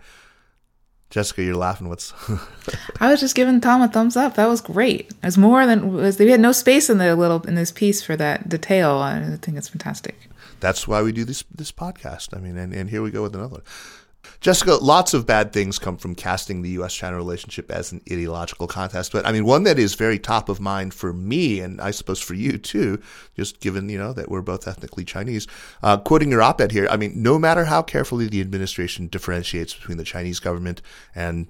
[1.08, 1.88] Jessica, you're laughing.
[1.88, 2.12] What's?
[3.00, 4.34] I was just giving Tom a thumbs up.
[4.34, 5.10] That was great.
[5.22, 6.18] It's more than was.
[6.18, 8.98] We had no space in the little in this piece for that detail.
[8.98, 10.28] I think it's fantastic.
[10.60, 12.36] That's why we do this this podcast.
[12.36, 13.62] I mean, and, and here we go with another.
[14.40, 16.94] Jessica, lots of bad things come from casting the U.S.
[16.94, 19.10] China relationship as an ideological contest.
[19.10, 22.20] But I mean, one that is very top of mind for me, and I suppose
[22.20, 23.02] for you too,
[23.36, 25.48] just given, you know, that we're both ethnically Chinese.
[25.82, 29.74] Uh, quoting your op ed here, I mean, no matter how carefully the administration differentiates
[29.74, 30.82] between the Chinese government
[31.14, 31.48] and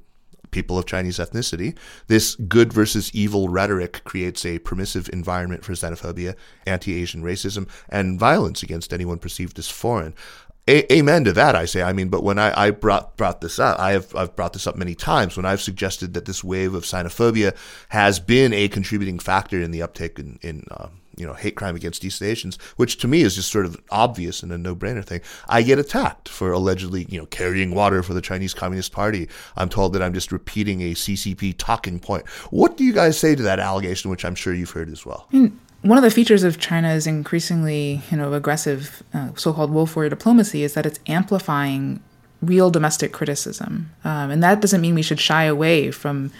[0.50, 1.76] people of Chinese ethnicity.
[2.06, 6.34] This good versus evil rhetoric creates a permissive environment for xenophobia,
[6.66, 10.14] anti Asian racism, and violence against anyone perceived as foreign
[10.68, 11.82] a- amen to that, I say.
[11.82, 14.66] I mean, but when I, I brought brought this up, I have I've brought this
[14.66, 17.56] up many times when I've suggested that this wave of xenophobia
[17.88, 21.74] has been a contributing factor in the uptick in, in uh, you know hate crime
[21.74, 25.04] against East Asians, which to me is just sort of obvious and a no brainer
[25.04, 25.22] thing.
[25.48, 29.28] I get attacked for allegedly you know carrying water for the Chinese Communist Party.
[29.56, 32.28] I'm told that I'm just repeating a CCP talking point.
[32.50, 35.26] What do you guys say to that allegation, which I'm sure you've heard as well?
[35.32, 40.10] Mm one of the features of China's increasingly, you know, aggressive uh, so-called wolf warrior
[40.10, 42.00] diplomacy is that it's amplifying
[42.42, 46.30] real domestic criticism, um, and that doesn't mean we should shy away from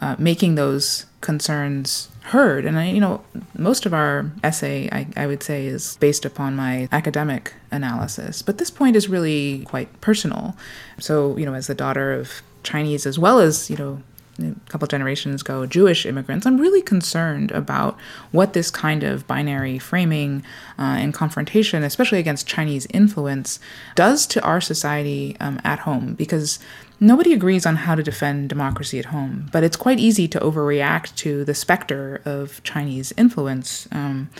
[0.00, 2.64] uh, making those concerns heard.
[2.64, 3.24] And I, you know,
[3.56, 8.58] most of our essay, I, I would say, is based upon my academic analysis, but
[8.58, 10.56] this point is really quite personal.
[11.00, 14.02] So, you know, as the daughter of Chinese as well as you know
[14.38, 17.96] a couple generations ago, Jewish immigrants, I'm really concerned about
[18.30, 20.44] what this kind of binary framing
[20.78, 23.58] uh, and confrontation, especially against Chinese influence,
[23.94, 26.14] does to our society um, at home.
[26.14, 26.58] Because
[27.00, 31.14] Nobody agrees on how to defend democracy at home, but it's quite easy to overreact
[31.16, 34.30] to the specter of Chinese influence, um,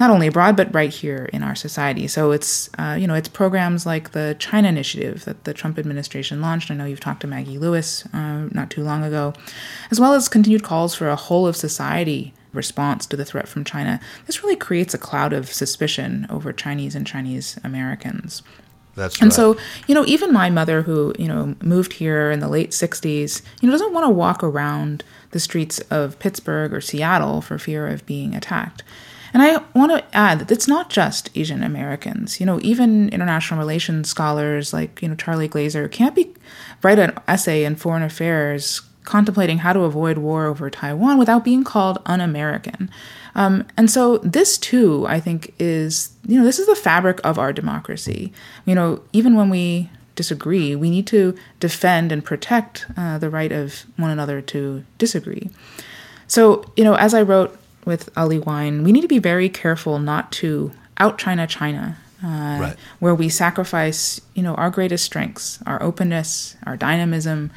[0.00, 2.06] not only abroad but right here in our society.
[2.08, 6.40] So it's uh, you know it's programs like the China Initiative that the Trump administration
[6.40, 6.70] launched.
[6.70, 9.34] I know you've talked to Maggie Lewis uh, not too long ago,
[9.90, 13.62] as well as continued calls for a whole of society response to the threat from
[13.62, 14.00] China.
[14.24, 18.42] This really creates a cloud of suspicion over Chinese and Chinese Americans.
[18.96, 19.32] That's and right.
[19.32, 19.56] so,
[19.86, 23.68] you know, even my mother, who, you know, moved here in the late 60s, you
[23.68, 28.04] know, doesn't want to walk around the streets of Pittsburgh or Seattle for fear of
[28.06, 28.82] being attacked.
[29.34, 32.40] And I want to add that it's not just Asian Americans.
[32.40, 36.32] You know, even international relations scholars like, you know, Charlie Glaser can't be
[36.82, 41.64] write an essay in foreign affairs contemplating how to avoid war over Taiwan without being
[41.64, 42.90] called un American.
[43.36, 47.38] Um, and so this too, I think, is you know this is the fabric of
[47.38, 48.32] our democracy.
[48.64, 53.52] You know, even when we disagree, we need to defend and protect uh, the right
[53.52, 55.50] of one another to disagree.
[56.26, 59.98] So you know, as I wrote with Ali Wyne, we need to be very careful
[59.98, 61.98] not to out China China.
[62.24, 62.76] Uh, right.
[62.98, 67.50] Where we sacrifice, you know, our greatest strengths, our openness, our dynamism,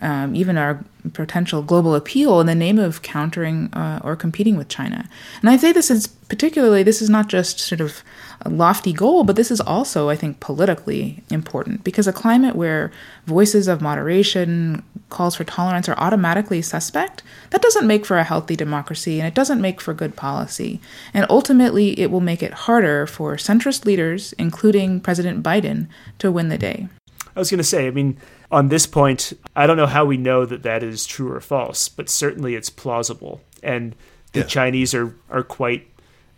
[0.00, 4.68] um, even our potential global appeal in the name of countering uh, or competing with
[4.68, 5.08] China.
[5.40, 8.02] And I say this is particularly, this is not just sort of
[8.42, 12.92] a lofty goal, but this is also, I think, politically important because a climate where
[13.26, 18.54] voices of moderation, calls for tolerance are automatically suspect, that doesn't make for a healthy
[18.54, 20.80] democracy and it doesn't make for good policy.
[21.14, 26.48] And ultimately, it will make it harder for centrist leaders, including President Biden, to win
[26.48, 26.88] the day.
[27.34, 28.18] I was going to say, I mean,
[28.50, 31.88] on this point, I don't know how we know that that is true or false,
[31.88, 33.40] but certainly it's plausible.
[33.62, 33.94] And
[34.32, 34.46] the yeah.
[34.46, 35.86] Chinese are, are quite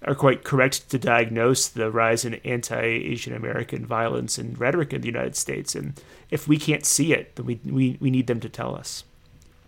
[0.02, 5.06] are quite correct to diagnose the rise in anti-Asian American violence and rhetoric in the
[5.06, 5.74] United States.
[5.74, 5.92] And
[6.30, 9.04] if we can't see it, then we, we, we need them to tell us.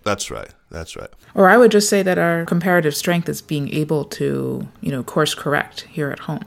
[0.05, 0.49] That's right.
[0.71, 1.11] That's right.
[1.35, 5.03] Or I would just say that our comparative strength is being able to, you know,
[5.03, 6.47] course correct here at home.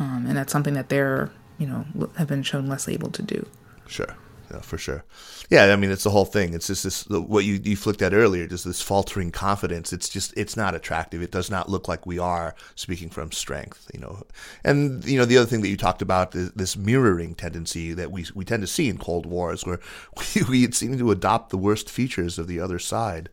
[0.00, 1.86] Um, and that's something that they're, you know,
[2.18, 3.46] have been shown less able to do.
[3.86, 4.16] Sure
[4.52, 5.04] yeah, for sure.
[5.48, 6.52] Yeah, I mean, it's the whole thing.
[6.52, 9.92] It's just this what you you flicked at earlier, just this faltering confidence.
[9.92, 11.22] It's just it's not attractive.
[11.22, 14.24] It does not look like we are speaking from strength, you know.
[14.64, 18.10] And you know, the other thing that you talked about is this mirroring tendency that
[18.10, 19.80] we we tend to see in Cold Wars, where
[20.34, 23.30] we, we seem to adopt the worst features of the other side,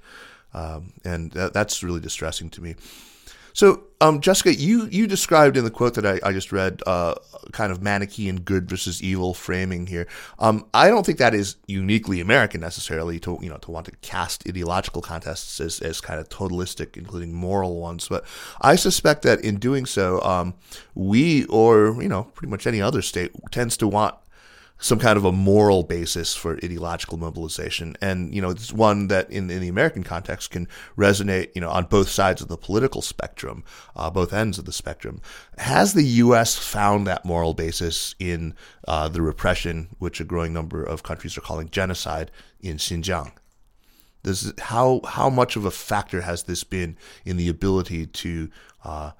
[0.53, 2.75] um, and that, that's really distressing to me.
[3.53, 7.15] So, um, Jessica, you, you described in the quote that I, I just read, uh,
[7.51, 10.07] kind of Manichaean good versus evil framing here.
[10.37, 13.91] Um, I don't think that is uniquely American necessarily to you know to want to
[14.01, 18.07] cast ideological contests as, as kind of totalistic, including moral ones.
[18.07, 18.25] But
[18.61, 20.53] I suspect that in doing so, um,
[20.95, 24.15] we or you know pretty much any other state tends to want
[24.81, 27.97] some kind of a moral basis for ideological mobilization.
[28.01, 31.69] And, you know, it's one that in, in the American context can resonate, you know,
[31.69, 33.65] on both sides of the political spectrum,
[33.97, 35.21] uh, both ends of the spectrum.
[35.57, 36.57] Has the U.S.
[36.57, 38.55] found that moral basis in
[38.87, 43.33] uh, the repression, which a growing number of countries are calling genocide, in Xinjiang?
[44.23, 48.49] This how how much of a factor has this been in the ability to
[48.83, 49.11] uh,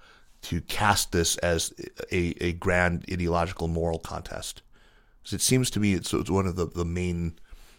[0.41, 1.73] to cast this as
[2.11, 4.61] a, a grand ideological moral contest?
[5.21, 7.33] Because it seems to me it's, it's one of the, the main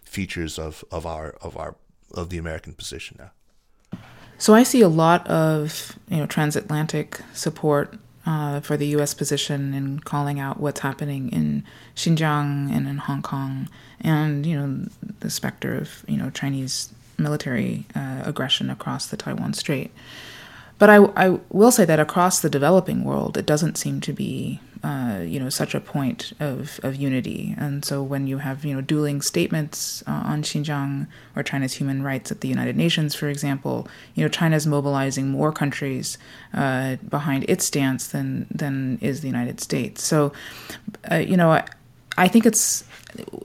[0.05, 1.77] features of, of our of our
[2.13, 3.31] of the American position now.
[4.39, 9.15] So I see a lot of you know transatlantic support uh, for the U.S.
[9.15, 11.65] position in calling out what's happening in
[11.97, 13.69] Xinjiang and in Hong Kong,
[14.01, 14.89] and you know
[15.21, 19.91] the specter of you know Chinese military uh, aggression across the Taiwan Strait.
[20.79, 24.61] But I, I will say that across the developing world, it doesn't seem to be,
[24.83, 27.55] uh, you know, such a point of, of unity.
[27.59, 32.03] And so when you have, you know, dueling statements uh, on Xinjiang or China's human
[32.03, 36.17] rights at the United Nations, for example, you know, China's mobilizing more countries
[36.55, 40.03] uh, behind its stance than than is the United States.
[40.03, 40.33] So,
[41.11, 41.67] uh, you know, I,
[42.17, 42.85] I think it's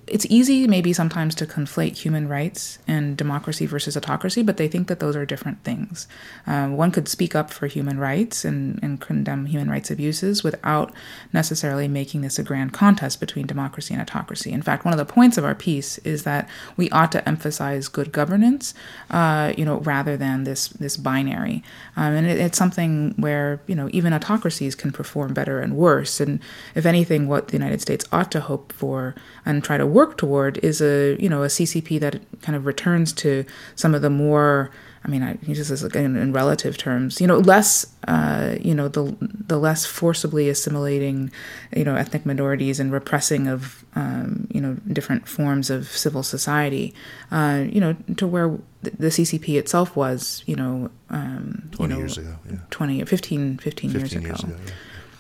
[0.08, 4.88] it's easy maybe sometimes to conflate human rights and democracy versus autocracy, but they think
[4.88, 6.08] that those are different things.
[6.46, 10.94] Uh, one could speak up for human rights and, and condemn human rights abuses without
[11.34, 14.52] necessarily making this a grand contest between democracy and autocracy.
[14.52, 16.48] In fact, one of the points of our piece is that
[16.78, 18.74] we ought to emphasize good governance,
[19.10, 21.64] uh, you know, rather than this this binary.
[21.98, 26.20] Um, and it, it's something where you know even autocracies can perform better and worse.
[26.20, 26.40] And
[26.76, 29.16] if anything, what the United States ought to hope for
[29.56, 33.14] and try to work toward is a you know a CCP that kind of returns
[33.14, 34.72] to some of the more
[35.06, 37.22] I mean, I use this in, in relative terms.
[37.22, 41.32] You know, less, uh, you know, the the less forcibly assimilating,
[41.76, 46.92] you know, ethnic minorities and repressing of, um, you know, different forms of civil society.
[47.30, 52.04] Uh, you know, to where the CCP itself was, you know, um, 20 you know,
[52.04, 52.58] years ago, yeah.
[52.72, 54.26] 20, 15, 15, 15 years ago.
[54.26, 54.72] years ago, yeah.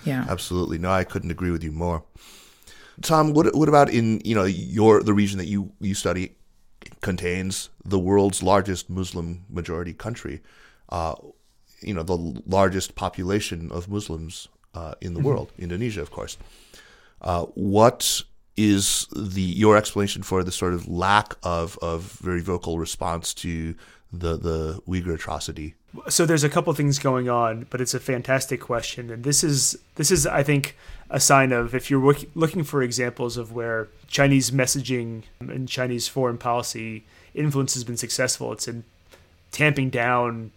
[0.03, 0.25] Yeah.
[0.27, 0.79] Absolutely.
[0.79, 2.03] No, I couldn't agree with you more.
[3.01, 6.35] Tom, what what about in you know your the region that you you study
[7.01, 10.41] contains the world's largest Muslim majority country,
[10.89, 11.15] uh,
[11.81, 15.29] you know the largest population of Muslims uh, in the mm-hmm.
[15.29, 16.37] world, Indonesia, of course.
[17.21, 18.23] Uh, what
[18.57, 23.75] is the your explanation for the sort of lack of of very vocal response to
[24.11, 25.75] the the Uyghur atrocity?
[26.09, 29.77] So there's a couple things going on, but it's a fantastic question, and this is
[29.95, 30.75] this is I think
[31.09, 36.37] a sign of if you're looking for examples of where Chinese messaging and Chinese foreign
[36.37, 38.83] policy influence has been successful, it's in
[39.51, 40.51] tamping down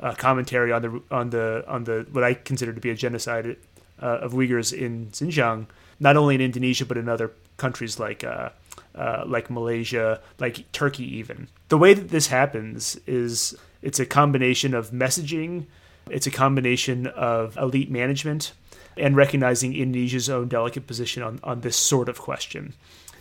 [0.00, 3.56] uh, commentary on the on the on the what I consider to be a genocide
[4.02, 5.66] uh, of Uyghurs in Xinjiang,
[6.00, 8.50] not only in Indonesia but in other countries like uh,
[8.94, 11.48] uh, like Malaysia, like Turkey, even.
[11.68, 15.66] The way that this happens is it's a combination of messaging,
[16.08, 18.52] it's a combination of elite management,
[18.96, 22.74] and recognizing Indonesia's own delicate position on, on this sort of question.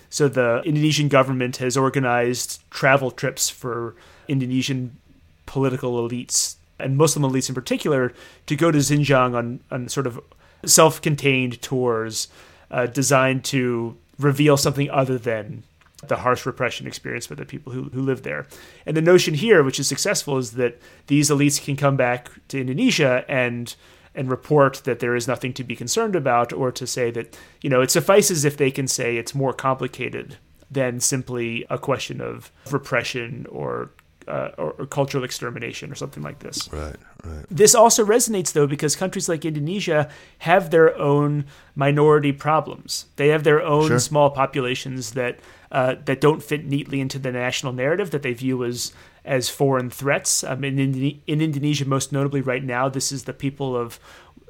[0.09, 3.95] So the Indonesian government has organized travel trips for
[4.27, 4.97] Indonesian
[5.45, 8.13] political elites and Muslim elites in particular
[8.47, 10.19] to go to Xinjiang on, on sort of
[10.65, 12.27] self contained tours
[12.71, 15.63] uh, designed to reveal something other than
[16.07, 18.47] the harsh repression experienced by the people who, who live there.
[18.85, 22.59] And the notion here, which is successful, is that these elites can come back to
[22.59, 23.75] Indonesia and
[24.15, 27.69] and report that there is nothing to be concerned about, or to say that, you
[27.69, 30.37] know, it suffices if they can say it's more complicated
[30.69, 33.91] than simply a question of repression or
[34.29, 36.69] uh, or, or, cultural extermination or something like this.
[36.71, 37.45] Right, right.
[37.49, 43.05] This also resonates though because countries like Indonesia have their own minority problems.
[43.15, 43.99] They have their own sure.
[43.99, 45.39] small populations that
[45.71, 48.93] uh, that don't fit neatly into the national narrative that they view as
[49.25, 50.43] as foreign threats.
[50.43, 53.99] Um, in, in, in Indonesia, most notably right now, this is the people of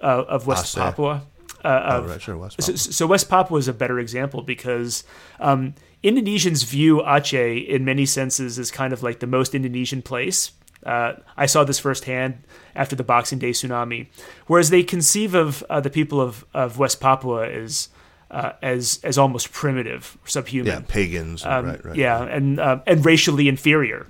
[0.02, 1.24] uh, of West Papua.
[1.64, 2.78] Uh, of, oh, right, sure, West Papua.
[2.78, 5.04] So, so, West Papua is a better example because
[5.40, 10.52] um, Indonesians view Aceh in many senses as kind of like the most Indonesian place.
[10.86, 12.42] Uh, I saw this firsthand
[12.74, 14.08] after the Boxing Day tsunami,
[14.48, 17.90] whereas they conceive of uh, the people of, of West Papua as
[18.32, 22.32] uh, as as almost primitive, subhuman, yeah, pagans, um, right, right, yeah, right.
[22.32, 24.08] and uh, and racially inferior.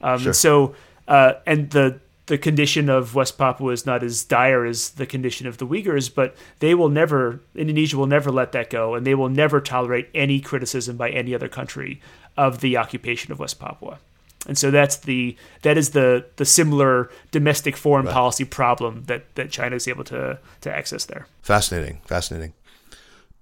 [0.00, 0.32] Um, sure.
[0.32, 0.74] So
[1.08, 5.46] uh, and the the condition of West Papua is not as dire as the condition
[5.46, 9.14] of the Uyghurs, but they will never, Indonesia will never let that go, and they
[9.14, 12.00] will never tolerate any criticism by any other country
[12.36, 13.98] of the occupation of West Papua.
[14.46, 18.14] And so that's the that is the the similar domestic foreign right.
[18.14, 21.26] policy problem that that China is able to to access there.
[21.42, 22.52] Fascinating, fascinating.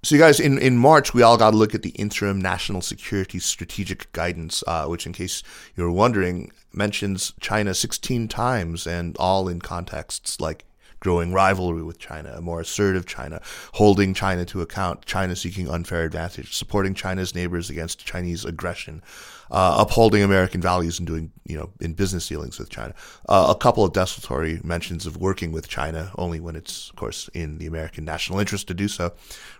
[0.04, 2.82] So, you guys, in, in March, we all got to look at the interim national
[2.82, 5.42] security strategic guidance, uh, which, in case
[5.76, 10.66] you're wondering, mentions China 16 times and all in contexts like
[11.00, 13.40] growing rivalry with China, a more assertive China,
[13.72, 19.02] holding China to account, China seeking unfair advantage, supporting China's neighbors against Chinese aggression,
[19.50, 22.94] uh, upholding American values and doing, you know, in business dealings with China.
[23.28, 27.28] Uh, a couple of desultory mentions of working with China, only when it's, of course,
[27.34, 29.12] in the American national interest to do so.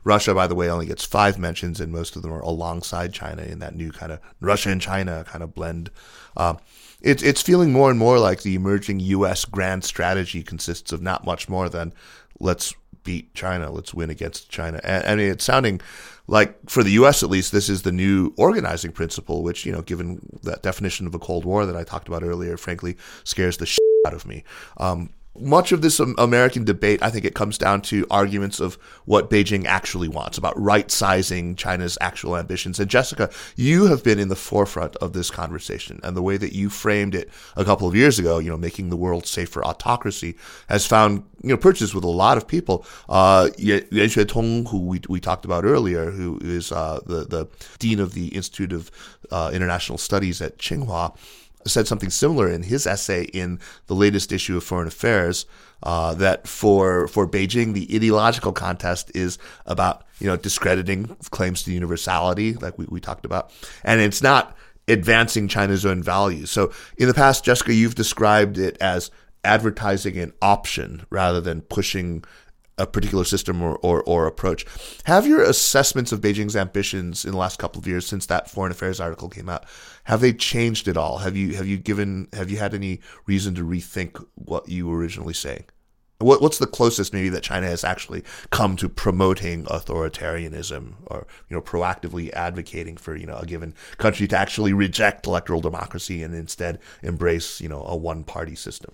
[0.02, 3.42] Russia, by the way, only gets five mentions, and most of them are alongside China
[3.42, 5.90] in that new kind of Russia and China kind of blend.
[6.36, 6.54] Uh,
[7.00, 9.44] it's it's feeling more and more like the emerging U.S.
[9.44, 11.92] grand strategy consists of not much more than
[12.40, 12.74] let's
[13.04, 14.80] beat China, let's win against China.
[14.82, 15.80] And, I mean, it's sounding
[16.26, 17.22] like for the U.S.
[17.22, 21.14] at least, this is the new organizing principle, which you know, given that definition of
[21.14, 24.44] a Cold War that I talked about earlier, frankly, scares the shit out of me.
[24.78, 28.74] Um, much of this American debate, I think it comes down to arguments of
[29.04, 32.78] what Beijing actually wants, about right sizing China's actual ambitions.
[32.78, 36.52] And Jessica, you have been in the forefront of this conversation, and the way that
[36.52, 39.64] you framed it a couple of years ago, you know, making the world safe for
[39.64, 40.36] autocracy,
[40.68, 42.86] has found you know purchase with a lot of people.
[43.08, 47.98] Uh, Yan Xuetong, who we, we talked about earlier, who is uh, the the dean
[47.98, 48.90] of the Institute of
[49.30, 51.16] uh, International Studies at Tsinghua
[51.66, 55.46] said something similar in his essay in the latest issue of Foreign Affairs.
[55.82, 61.72] Uh, that for for Beijing, the ideological contest is about you know discrediting claims to
[61.72, 63.52] universality, like we, we talked about,
[63.82, 64.56] and it's not
[64.88, 66.50] advancing China's own values.
[66.50, 69.10] So in the past, Jessica, you've described it as
[69.44, 72.24] advertising an option rather than pushing
[72.78, 74.66] a particular system or, or, or, approach.
[75.04, 78.72] Have your assessments of Beijing's ambitions in the last couple of years since that foreign
[78.72, 79.64] affairs article came out,
[80.04, 81.18] have they changed at all?
[81.18, 84.98] Have you have you given have you had any reason to rethink what you were
[84.98, 85.64] originally saying?
[86.18, 91.56] What, what's the closest maybe that China has actually come to promoting authoritarianism or you
[91.56, 96.34] know proactively advocating for you know a given country to actually reject electoral democracy and
[96.34, 98.92] instead embrace you know a one party system?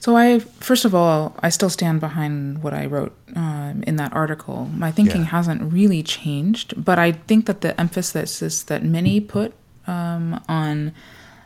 [0.00, 4.14] So I, first of all, I still stand behind what I wrote um, in that
[4.14, 4.64] article.
[4.74, 5.28] My thinking yeah.
[5.28, 9.52] hasn't really changed, but I think that the emphasis that many put
[9.86, 10.92] um, on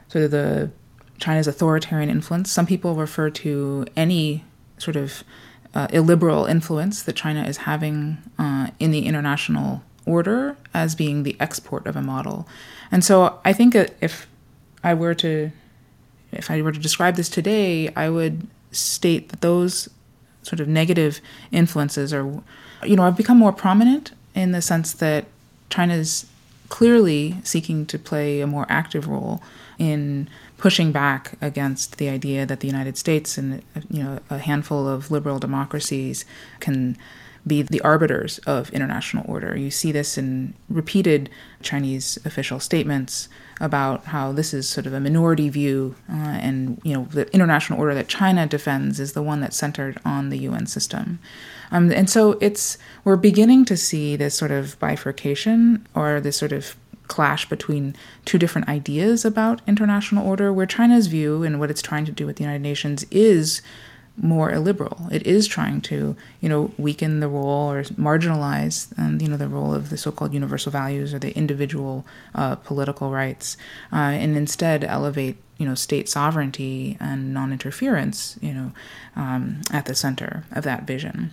[0.08, 0.70] sort of the
[1.18, 2.50] China's authoritarian influence.
[2.50, 4.44] Some people refer to any
[4.78, 5.24] sort of
[5.74, 11.36] uh, illiberal influence that China is having uh, in the international order as being the
[11.40, 12.46] export of a model.
[12.92, 14.28] And so I think if
[14.84, 15.50] I were to
[16.34, 19.88] if I were to describe this today, I would state that those
[20.42, 21.20] sort of negative
[21.50, 22.24] influences are,
[22.82, 25.24] you know, have become more prominent in the sense that
[25.70, 26.26] China's
[26.68, 29.42] clearly seeking to play a more active role
[29.78, 30.28] in
[30.58, 35.10] pushing back against the idea that the United States and you know a handful of
[35.10, 36.24] liberal democracies
[36.60, 36.96] can
[37.46, 39.56] be the arbiters of international order.
[39.56, 41.28] You see this in repeated
[41.62, 43.28] Chinese official statements
[43.60, 47.78] about how this is sort of a minority view, uh, and you know the international
[47.78, 51.18] order that China defends is the one that's centered on the UN system.
[51.70, 56.52] Um, and so it's we're beginning to see this sort of bifurcation or this sort
[56.52, 56.76] of
[57.08, 57.94] clash between
[58.24, 62.26] two different ideas about international order, where China's view and what it's trying to do
[62.26, 63.62] with the United Nations is
[64.16, 65.08] more illiberal.
[65.10, 69.48] It is trying to, you know, weaken the role or marginalize, um, you know, the
[69.48, 73.56] role of the so-called universal values or the individual uh, political rights,
[73.92, 78.72] uh, and instead elevate, you know, state sovereignty and non-interference, you know,
[79.16, 81.32] um, at the center of that vision.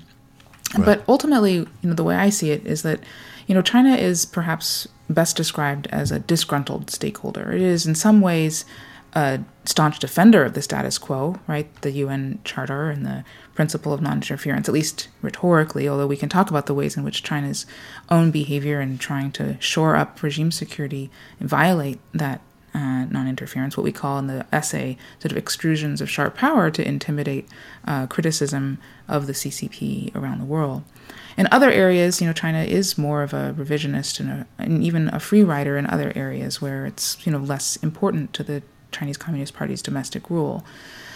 [0.75, 0.85] Right.
[0.85, 3.01] But ultimately, you know, the way I see it is that,
[3.45, 7.51] you know, China is perhaps best described as a disgruntled stakeholder.
[7.51, 8.65] It is in some ways
[9.13, 11.73] a staunch defender of the status quo, right?
[11.81, 16.29] The UN Charter and the principle of non interference, at least rhetorically, although we can
[16.29, 17.65] talk about the ways in which China's
[18.09, 21.09] own behavior in trying to shore up regime security
[21.39, 22.41] violate that
[22.73, 26.71] uh, non interference, what we call in the essay sort of extrusions of sharp power
[26.71, 27.47] to intimidate
[27.85, 30.83] uh, criticism of the CCP around the world.
[31.37, 35.09] In other areas, you know, China is more of a revisionist and, a, and even
[35.09, 39.17] a free rider in other areas where it's, you know, less important to the Chinese
[39.17, 40.65] Communist Party's domestic rule.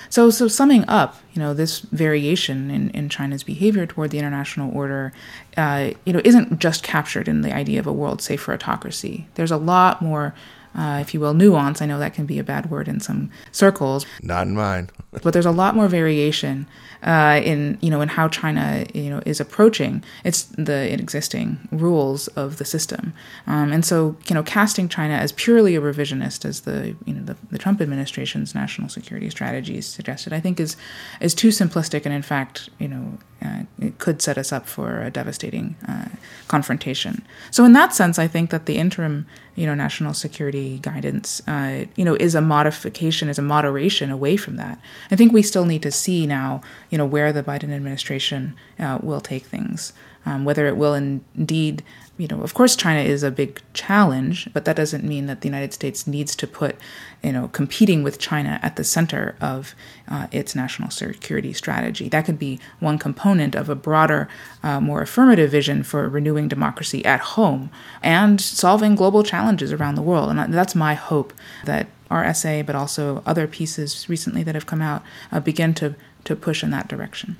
[0.09, 4.76] So, so summing up, you know, this variation in, in China's behavior toward the international
[4.76, 5.11] order,
[5.57, 9.28] uh, you know, isn't just captured in the idea of a world safe for autocracy.
[9.36, 10.34] There's a lot more
[10.76, 11.82] uh, if you will, nuance.
[11.82, 14.05] I know that can be a bad word in some circles.
[14.21, 14.89] Not in mine.
[15.23, 16.67] but there's a lot more variation
[17.04, 22.28] uh, in you know in how China you know is approaching its the existing rules
[22.30, 23.14] of the system,
[23.48, 27.24] um, and so you know casting China as purely a revisionist, as the you know
[27.24, 30.76] the, the Trump administration's national security strategies suggested, I think is
[31.20, 35.02] is too simplistic, and in fact you know uh, it could set us up for
[35.02, 36.08] a devastating uh,
[36.48, 37.24] confrontation.
[37.52, 41.86] So, in that sense, I think that the interim, you know, national security guidance, uh,
[41.96, 44.80] you know, is a modification, is a moderation away from that.
[45.12, 49.00] I think we still need to see now, you know, where the Biden administration uh,
[49.02, 49.94] will take things,
[50.26, 51.84] um, whether it will indeed
[52.18, 55.50] you know, of course, China is a big challenge, but that doesn't mean that the
[55.50, 56.78] United States needs to put,
[57.22, 59.76] you know, competing with China at the center of
[60.08, 62.08] uh, its national security strategy.
[62.08, 64.30] That could be one component of a broader,
[64.64, 67.70] uh, more affirmative vision for renewing democracy at home
[68.02, 70.30] and solving global challenges around the world.
[70.30, 71.34] And that's my hope
[71.66, 75.96] that our essay, but also other pieces recently that have come out, uh, begin to,
[76.26, 77.38] to push in that direction.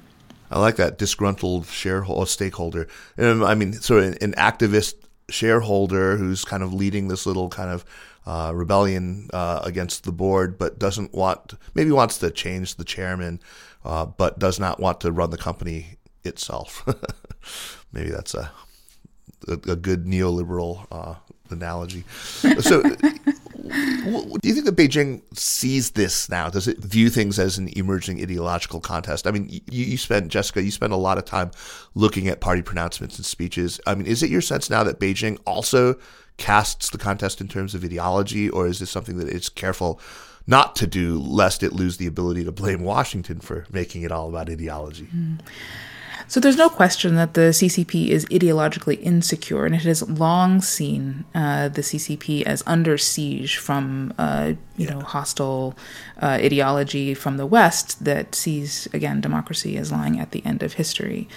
[0.52, 2.88] I like that disgruntled shareholder stakeholder.
[3.18, 4.96] Um, I mean, sort of an activist
[5.30, 7.84] shareholder who's kind of leading this little kind of
[8.26, 13.40] uh, rebellion uh, against the board, but doesn't want maybe wants to change the chairman,
[13.84, 16.84] uh, but does not want to run the company itself.
[17.92, 18.52] maybe that's a
[19.48, 21.16] a, a good neoliberal uh,
[21.50, 22.04] analogy.
[22.60, 22.84] So
[23.66, 26.50] do you think that Beijing sees this now?
[26.50, 29.26] Does it view things as an emerging ideological contest?
[29.26, 31.52] I mean, you, you spent, Jessica, you spent a lot of time
[31.96, 33.80] looking at party pronouncements and speeches.
[33.88, 35.96] I mean, is it your sense now that Beijing also
[36.38, 40.00] casts the contest in terms of ideology, or is this something that it's careful
[40.46, 44.30] not to do lest it lose the ability to blame Washington for making it all
[44.30, 45.08] about ideology?
[45.16, 45.40] Mm.
[46.28, 51.24] So there's no question that the CCP is ideologically insecure, and it has long seen
[51.36, 54.94] uh, the CCP as under siege from uh, you yeah.
[54.94, 55.76] know hostile
[56.22, 60.74] uh, ideology from the West that sees again democracy as lying at the end of
[60.74, 61.28] history.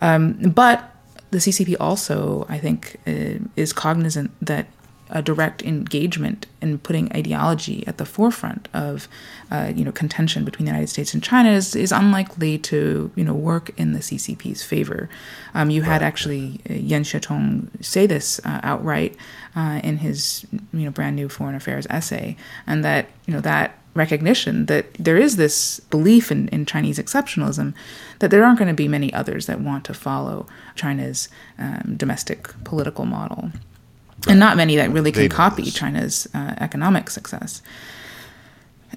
[0.00, 0.92] Um, but
[1.30, 4.66] the CCP also, I think, uh, is cognizant that
[5.12, 9.08] a direct engagement in putting ideology at the forefront of
[9.52, 13.22] uh, you know contention between the United States and China is, is unlikely to you
[13.22, 15.10] know work in the CCP's favor.
[15.52, 19.14] Um, you had actually uh, Yan Xuetong say this uh, outright
[19.54, 22.36] uh, in his you know brand new foreign affairs essay,
[22.66, 27.74] and that you know that recognition that there is this belief in, in Chinese exceptionalism
[28.20, 31.28] that there aren't going to be many others that want to follow China's
[31.58, 33.52] um, domestic political model
[34.28, 37.60] and not many that really can copy China's uh, economic success.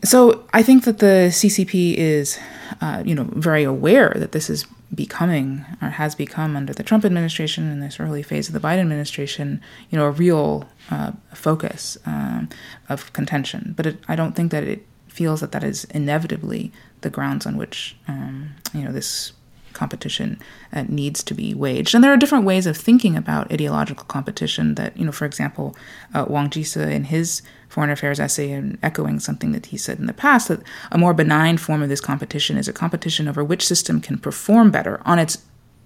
[0.03, 2.37] So I think that the CCP is,
[2.81, 7.05] uh, you know, very aware that this is becoming or has become under the Trump
[7.05, 11.97] administration in this early phase of the Biden administration, you know, a real uh, focus
[12.05, 12.49] um,
[12.89, 13.73] of contention.
[13.75, 16.71] But it, I don't think that it feels that that is inevitably
[17.01, 19.33] the grounds on which, um, you know, this
[19.75, 20.39] competition
[20.73, 21.93] uh, needs to be waged.
[21.93, 25.75] And there are different ways of thinking about ideological competition that, you know, for example,
[26.15, 30.07] uh, Wang Jisi in his foreign affairs essay and echoing something that he said in
[30.07, 30.61] the past that
[30.91, 34.71] a more benign form of this competition is a competition over which system can perform
[34.71, 35.43] better on its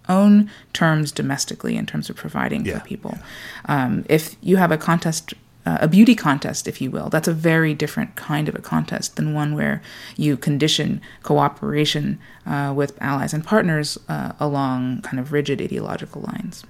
[0.08, 2.80] own terms domestically in terms of providing yeah.
[2.80, 3.18] for people.
[3.66, 5.34] Um, if you have a contest
[5.66, 7.10] uh, a beauty contest, if you will.
[7.10, 9.82] That's a very different kind of a contest than one where
[10.16, 16.64] you condition cooperation uh, with allies and partners uh, along kind of rigid ideological lines.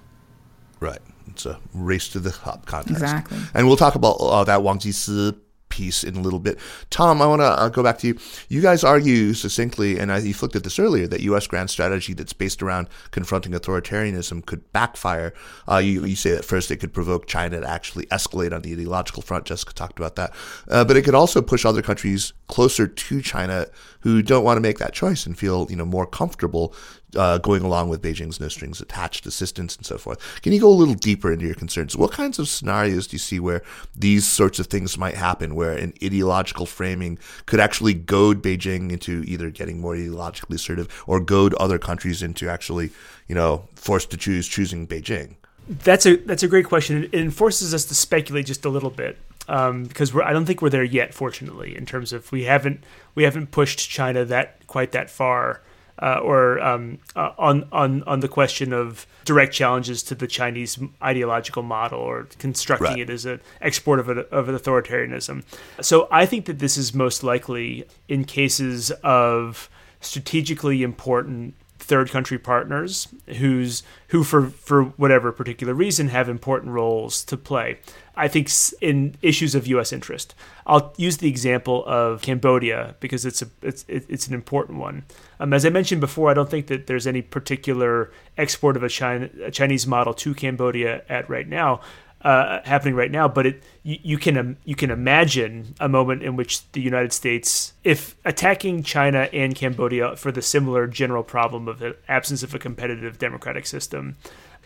[0.80, 1.00] Right.
[1.28, 3.02] It's a race to the top contest.
[3.02, 3.38] Exactly.
[3.54, 5.36] And we'll talk about uh, that Wang Jisi
[5.80, 6.60] piece in a little bit.
[6.90, 8.18] Tom, I want to uh, go back to you.
[8.50, 11.48] You guys argue succinctly, and I, you looked at this earlier, that U.S.
[11.48, 15.34] grand strategy that's based around confronting authoritarianism could backfire.
[15.70, 18.74] Uh, you, you, say that first it could provoke China to actually escalate on the
[18.74, 19.46] ideological front.
[19.46, 20.34] Jessica talked about that.
[20.68, 23.68] Uh, but it could also push other countries closer to China
[24.02, 26.74] who don't want to make that choice and feel you know more comfortable
[27.16, 30.42] uh, going along with Beijing's no strings attached assistance and so forth.
[30.42, 31.96] Can you go a little deeper into your concerns?
[31.96, 33.62] What kinds of scenarios do you see where
[33.96, 39.24] these sorts of things might happen, where an ideological framing could actually goad Beijing into
[39.26, 42.90] either getting more ideologically assertive or goad other countries into actually,
[43.28, 45.36] you know, forced to choose choosing Beijing?
[45.68, 47.10] That's a that's a great question.
[47.12, 50.70] It forces us to speculate just a little bit um, because I don't think we're
[50.70, 51.14] there yet.
[51.14, 52.84] Fortunately, in terms of we haven't
[53.16, 55.62] we haven't pushed China that quite that far
[56.02, 60.80] uh, or um, uh, on on on the question of direct challenges to the Chinese
[61.04, 63.00] ideological model or constructing right.
[63.00, 65.44] it as an export of, a, of an authoritarianism.
[65.82, 69.70] So I think that this is most likely in cases of
[70.02, 71.54] strategically important
[71.90, 73.08] third country partners
[73.40, 77.80] who's who for for whatever particular reason have important roles to play.
[78.16, 79.92] I think in issues of U.S.
[79.92, 80.36] interest.
[80.68, 85.04] I'll use the example of Cambodia because it's a it's it's an important one.
[85.40, 88.90] Um, as I mentioned before, I don't think that there's any particular export of a,
[88.90, 91.82] China, a Chinese model to Cambodia at right now.
[92.22, 96.22] Uh, happening right now, but it you, you can um, you can imagine a moment
[96.24, 101.68] in which the United States, if attacking China and Cambodia for the similar general problem
[101.68, 104.18] of the absence of a competitive democratic system,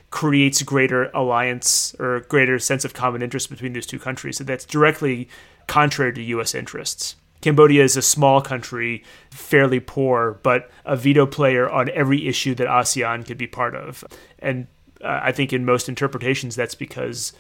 [0.10, 4.38] creates greater alliance or greater sense of common interest between those two countries.
[4.38, 5.30] So that's directly
[5.68, 6.56] contrary to U.S.
[6.56, 7.16] interests.
[7.42, 12.68] Cambodia is a small country, fairly poor, but a veto player on every issue that
[12.68, 14.04] ASEAN could be part of.
[14.40, 14.68] And
[15.04, 17.34] uh, I think in most interpretations, that's because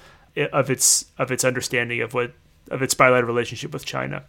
[0.51, 2.33] of its of its understanding of what
[2.71, 4.23] of its bilateral relationship with China.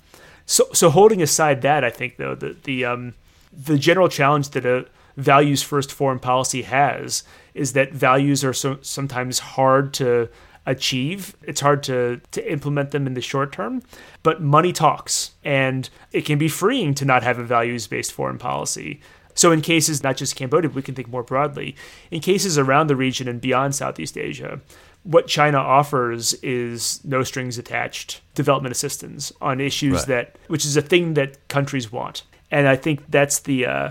[0.46, 3.14] So, so holding aside that, I think though the the um,
[3.52, 7.22] the general challenge that a values first foreign policy has
[7.54, 10.28] is that values are so, sometimes hard to
[10.66, 11.36] achieve.
[11.42, 13.82] It's hard to, to implement them in the short term,
[14.22, 18.38] but money talks, and it can be freeing to not have a values based foreign
[18.38, 19.00] policy.
[19.34, 21.76] So, in cases not just Cambodia, we can think more broadly,
[22.10, 24.60] in cases around the region and beyond Southeast Asia,
[25.02, 30.06] what China offers is no strings attached development assistance on issues right.
[30.06, 32.22] that, which is a thing that countries want.
[32.50, 33.90] And I think that's the, uh,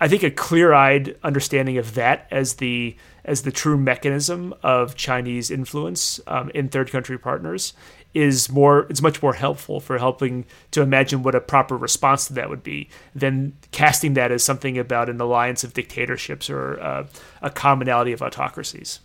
[0.00, 5.50] I think a clear-eyed understanding of that as the as the true mechanism of Chinese
[5.50, 7.72] influence um, in third country partners
[8.14, 12.32] is more it's much more helpful for helping to imagine what a proper response to
[12.32, 17.06] that would be than casting that as something about an alliance of dictatorships or uh,
[17.42, 19.00] a commonality of autocracies.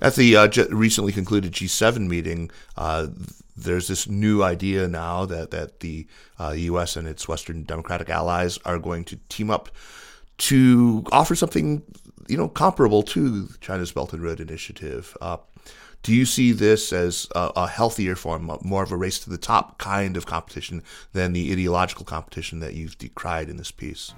[0.00, 3.06] At the uh, recently concluded G7 meeting, uh,
[3.56, 6.06] there's this new idea now that that the
[6.40, 6.96] U.S.
[6.96, 9.68] Uh, and its Western democratic allies are going to team up
[10.38, 11.82] to offer something
[12.28, 15.16] you know comparable to China's Belt and Road Initiative.
[16.02, 19.38] Do you see this as a, a, healthier form, more of a race to the
[19.38, 20.82] top kind of competition
[21.12, 24.12] than the ideological competition that you've decried in this piece?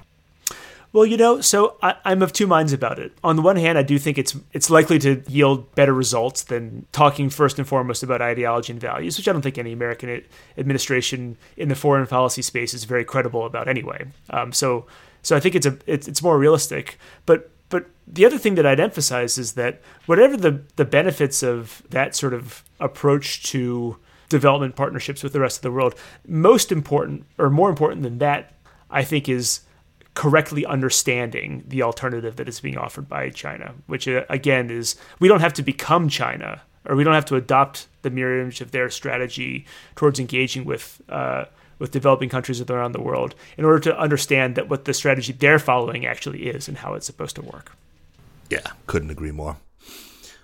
[0.94, 3.12] Well, you know, so I, am of two minds about it.
[3.24, 6.86] On the one hand, I do think it's it's likely to yield better results than
[6.92, 10.22] talking first and foremost about ideology and values, which I don't think any American
[10.56, 14.06] administration in the foreign policy space is very credible about anyway.
[14.30, 14.86] Um, so
[15.22, 16.96] so I think it's a it's, it's more realistic.
[17.26, 21.82] But but the other thing that I'd emphasize is that whatever the the benefits of
[21.90, 23.98] that sort of approach to
[24.28, 28.52] development partnerships with the rest of the world, most important or more important than that,
[28.92, 29.62] I think is
[30.14, 35.26] correctly understanding the alternative that is being offered by China, which uh, again is we
[35.26, 38.70] don't have to become China or we don't have to adopt the mirror image of
[38.70, 39.66] their strategy
[39.96, 41.46] towards engaging with uh,
[41.84, 45.58] with developing countries around the world in order to understand that what the strategy they're
[45.58, 47.76] following actually is and how it's supposed to work.
[48.48, 49.58] Yeah, couldn't agree more.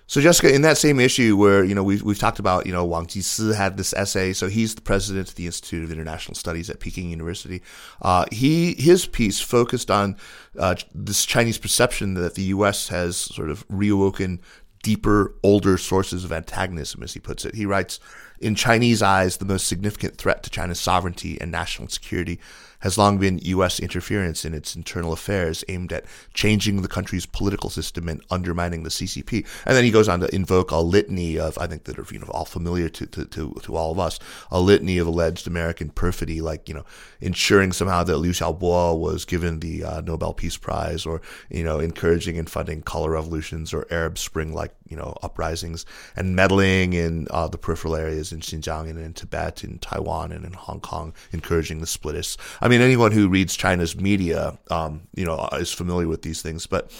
[0.05, 2.85] So Jessica, in that same issue where you know we've we've talked about you know
[2.85, 6.69] Wang Jisi had this essay, so he's the president of the Institute of International Studies
[6.69, 7.63] at Peking University.
[8.03, 10.15] Uh, he his piece focused on
[10.59, 12.89] uh, this Chinese perception that the U.S.
[12.89, 14.39] has sort of reawoken
[14.83, 17.55] deeper, older sources of antagonism, as he puts it.
[17.55, 17.99] He writes,
[18.39, 22.39] in Chinese eyes, the most significant threat to China's sovereignty and national security
[22.81, 23.79] has long been U.S.
[23.79, 28.89] interference in its internal affairs aimed at changing the country's political system and undermining the
[28.89, 29.45] CCP.
[29.65, 32.19] And then he goes on to invoke a litany of, I think that are you
[32.19, 34.19] know all familiar to, to, to, to all of us,
[34.51, 36.85] a litany of alleged American perfidy, like you know
[37.19, 41.79] ensuring somehow that Liu Xiaobo was given the uh, Nobel Peace Prize, or you know
[41.79, 45.85] encouraging and funding color revolutions or Arab Spring like you know uprisings,
[46.15, 50.45] and meddling in uh, the peripheral areas in Xinjiang and in Tibet, in Taiwan, and
[50.45, 52.37] in Hong Kong, encouraging the splitists.
[52.59, 56.67] I mean, anyone who reads China's media, um, you know, is familiar with these things.
[56.67, 56.91] But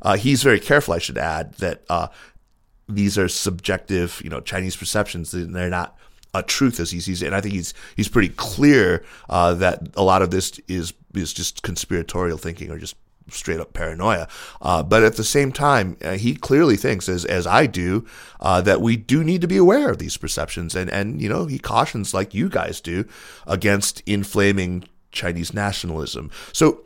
[0.00, 2.08] uh, he's very careful, I should add, that uh,
[2.88, 5.32] these are subjective, you know, Chinese perceptions.
[5.32, 5.98] They're not
[6.34, 7.26] a truth as he sees it.
[7.26, 11.32] And I think he's he's pretty clear uh, that a lot of this is is
[11.32, 12.96] just conspiratorial thinking or just
[13.28, 14.28] straight up paranoia.
[14.60, 18.06] Uh, but at the same time, uh, he clearly thinks, as as I do,
[18.40, 21.46] uh, that we do need to be aware of these perceptions, and and you know
[21.46, 23.06] he cautions, like you guys do,
[23.46, 26.30] against inflaming Chinese nationalism.
[26.52, 26.84] So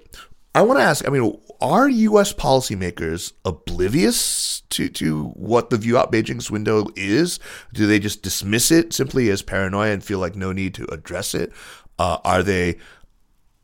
[0.54, 2.32] I want to ask, I mean, are U.S.
[2.32, 7.38] policymakers oblivious to, to what the view out Beijing's window is?
[7.74, 11.34] Do they just dismiss it simply as paranoia and feel like no need to address
[11.34, 11.52] it?
[11.98, 12.78] Uh, are they,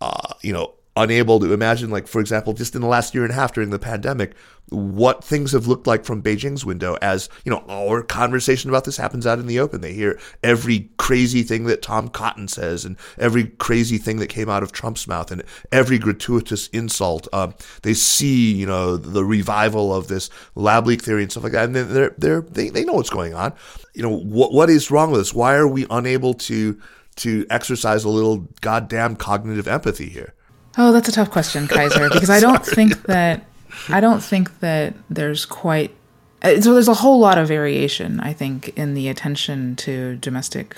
[0.03, 3.33] uh, you know, unable to imagine, like, for example, just in the last year and
[3.33, 4.35] a half during the pandemic,
[4.69, 8.97] what things have looked like from Beijing's window as, you know, our conversation about this
[8.97, 9.81] happens out in the open.
[9.81, 14.49] They hear every crazy thing that Tom Cotton says and every crazy thing that came
[14.49, 17.27] out of Trump's mouth and every gratuitous insult.
[17.33, 21.53] Um, they see, you know, the revival of this lab leak theory and stuff like
[21.53, 21.67] that.
[21.67, 23.53] And they're, they're, they, they know what's going on.
[23.95, 25.35] You know, what, what is wrong with us?
[25.35, 26.81] Why are we unable to,
[27.17, 30.35] to exercise a little goddamn cognitive empathy here?
[30.79, 33.45] Oh, that's a tough question, Kaiser, because I don't think that
[33.89, 35.95] I don't think that there's quite
[36.43, 40.77] uh, so there's a whole lot of variation, I think, in the attention to domestic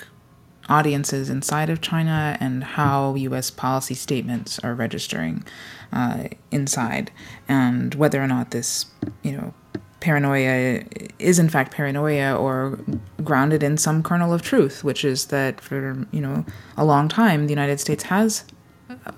[0.69, 3.51] audiences inside of China and how U.S.
[3.51, 5.43] policy statements are registering
[5.91, 7.11] uh, inside,
[7.47, 8.85] and whether or not this,
[9.23, 9.53] you know,
[10.01, 10.83] paranoia
[11.17, 12.77] is in fact paranoia or
[13.23, 16.45] grounded in some kernel of truth, which is that for you know
[16.77, 18.43] a long time the United States has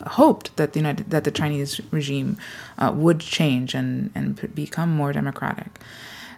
[0.07, 2.37] hoped that the United that the Chinese regime
[2.77, 5.79] uh, would change and and become more democratic.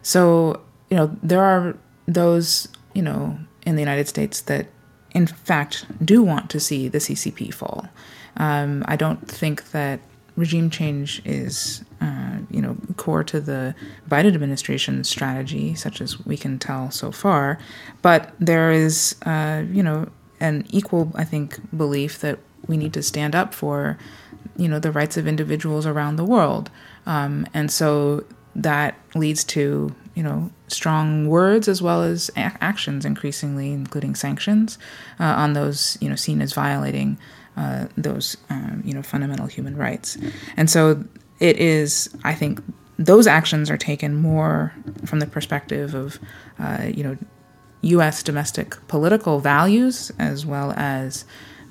[0.01, 1.75] So you know there are
[2.07, 4.67] those you know in the United States that
[5.13, 7.87] in fact do want to see the CCP fall.
[8.37, 9.99] Um, I don't think that
[10.39, 13.75] regime change is, uh, you know, core to the
[14.09, 17.59] Biden administration's strategy, such as we can tell so far.
[18.01, 20.07] But there is, uh, you know,
[20.39, 23.97] an equal, I think, belief that we need to stand up for,
[24.57, 26.69] you know, the rights of individuals around the world,
[27.05, 28.23] um, and so
[28.55, 34.77] that leads to, you know, strong words as well as a- actions, increasingly, including sanctions
[35.19, 37.17] uh, on those, you know, seen as violating
[37.59, 40.17] uh, those um, you know fundamental human rights.
[40.55, 41.03] And so
[41.39, 42.61] it is, I think,
[42.97, 44.73] those actions are taken more
[45.05, 46.19] from the perspective of
[46.57, 47.17] uh, you know
[47.81, 48.23] U.S.
[48.23, 51.25] domestic political values as well as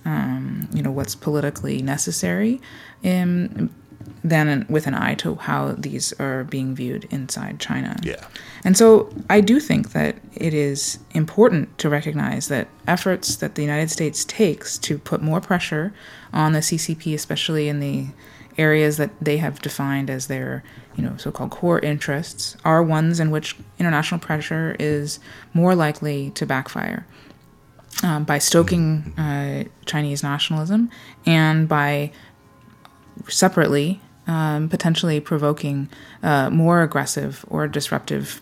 [0.09, 2.61] um, you know what's politically necessary.
[3.03, 3.71] In,
[4.25, 7.97] than with an eye to how these are being viewed inside China.
[8.03, 8.25] Yeah.
[8.65, 13.63] And so I do think that it is important to recognize that efforts that the
[13.63, 15.93] United States takes to put more pressure
[16.33, 18.07] on the CCP, especially in the
[18.57, 20.65] areas that they have defined as their,
[20.97, 25.21] you know, so-called core interests, are ones in which international pressure is
[25.55, 27.07] more likely to backfire.
[28.05, 30.89] Um, by stoking uh, Chinese nationalism
[31.27, 32.13] and by
[33.29, 35.89] separately, um, potentially provoking
[36.23, 38.41] uh, more aggressive or disruptive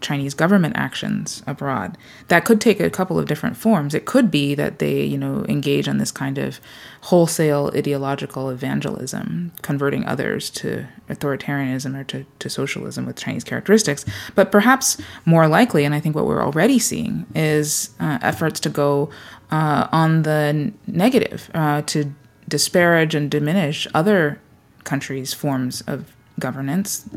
[0.00, 1.98] Chinese government actions abroad.
[2.28, 3.94] That could take a couple of different forms.
[3.94, 6.58] It could be that they, you know, engage on this kind of
[7.02, 14.06] wholesale ideological evangelism, converting others to authoritarianism or to, to socialism with Chinese characteristics.
[14.34, 18.70] But perhaps more likely, and I think what we're already seeing, is uh, efforts to
[18.70, 19.10] go
[19.50, 22.12] uh, on the negative, uh, to
[22.48, 24.40] disparage and diminish other
[24.84, 27.08] countries' forms of governance,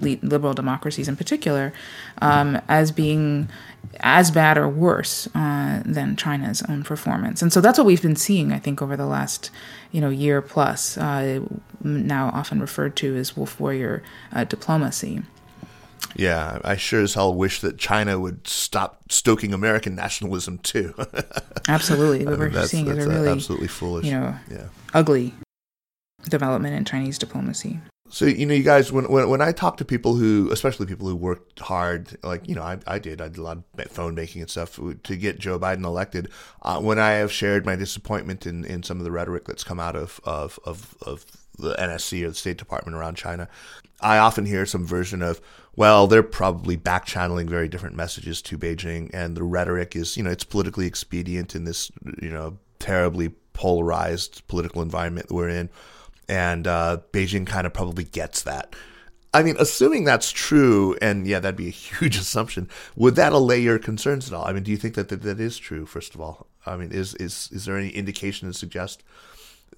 [0.00, 1.72] liberal democracies in particular,
[2.20, 3.48] um, as being
[4.00, 7.42] as bad or worse uh, than China's own performance.
[7.42, 9.50] And so that's what we've been seeing, I think, over the last
[9.92, 10.98] you know year plus.
[10.98, 11.40] Uh,
[11.82, 14.02] now often referred to as wolf warrior
[14.32, 15.22] uh, diplomacy.
[16.16, 20.94] Yeah, I sure as hell wish that China would stop stoking American nationalism too.
[21.68, 24.68] absolutely, what we're seeing is a really absolutely foolish, you know, yeah.
[24.94, 25.34] ugly
[26.28, 27.80] development in Chinese diplomacy.
[28.10, 31.06] So you know, you guys, when when when I talk to people who, especially people
[31.06, 34.14] who worked hard, like you know, I I did, I did a lot of phone
[34.14, 36.30] banking and stuff to get Joe Biden elected.
[36.62, 39.78] Uh, when I have shared my disappointment in, in some of the rhetoric that's come
[39.78, 41.26] out of of of, of
[41.58, 43.48] the NSC or the State Department around China,
[44.00, 45.40] I often hear some version of,
[45.76, 50.22] well, they're probably back channeling very different messages to Beijing, and the rhetoric is, you
[50.22, 51.90] know, it's politically expedient in this,
[52.22, 55.68] you know, terribly polarized political environment we're in
[56.28, 58.74] and uh, Beijing kind of probably gets that.
[59.34, 62.68] I mean, assuming that's true, and yeah, that'd be a huge assumption.
[62.96, 64.44] Would that allay your concerns at all?
[64.46, 65.86] I mean, do you think that that, that is true?
[65.86, 69.02] First of all, I mean, is is is there any indication to suggest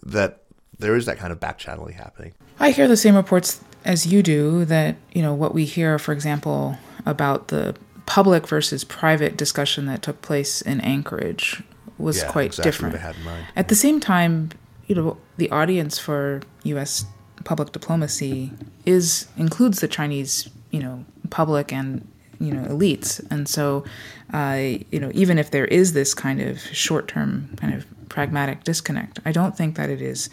[0.02, 0.44] that
[0.78, 2.34] there is that kind of back channeling happening?
[2.58, 4.64] I hear the same reports as you do.
[4.64, 7.74] That you know what we hear, for example, about the
[8.06, 11.62] public versus private discussion that took place in Anchorage
[11.98, 12.94] was yeah, quite exactly different.
[12.94, 13.46] What I had in mind.
[13.56, 14.50] At the same time,
[14.90, 17.06] you know, the audience for U.S.
[17.44, 18.50] public diplomacy
[18.84, 22.08] is includes the Chinese, you know, public and
[22.40, 23.84] you know elites, and so,
[24.32, 24.58] uh,
[24.90, 29.30] you know, even if there is this kind of short-term kind of pragmatic disconnect, I
[29.30, 30.28] don't think that it is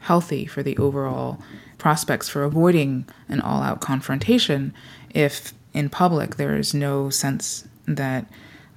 [0.00, 1.40] healthy for the overall
[1.78, 4.74] prospects for avoiding an all-out confrontation
[5.10, 8.26] if in public there is no sense that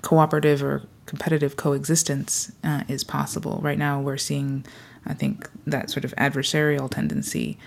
[0.04, 3.60] cooperative or competitive coexistence uh, is possible.
[3.64, 4.64] Right now, we're seeing
[5.06, 7.58] I think that sort of adversarial tendency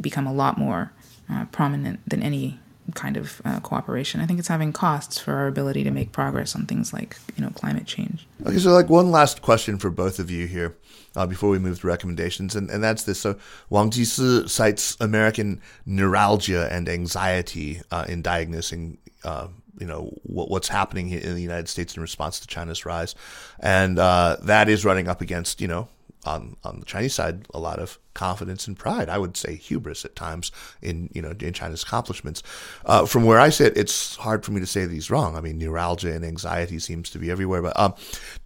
[0.00, 0.92] become a lot more
[1.30, 2.58] uh, prominent than any
[2.94, 4.20] kind of uh, cooperation.
[4.20, 7.42] I think it's having costs for our ability to make progress on things like you
[7.42, 8.26] know climate change.
[8.44, 10.76] Okay, so like one last question for both of you here
[11.16, 13.20] uh, before we move to recommendations, and, and that's this.
[13.20, 13.36] So
[13.70, 18.98] Wang Jisi cites American neuralgia and anxiety uh, in diagnosing.
[19.22, 19.48] Uh,
[19.80, 23.14] you know what, what's happening in the United States in response to China's rise,
[23.58, 25.88] and uh, that is running up against you know
[26.24, 29.08] on on the Chinese side a lot of confidence and pride.
[29.08, 32.42] I would say hubris at times in you know in China's accomplishments.
[32.84, 35.36] Uh, from where I sit, it's hard for me to say that he's wrong.
[35.36, 37.62] I mean, neuralgia and anxiety seems to be everywhere.
[37.62, 37.94] But um,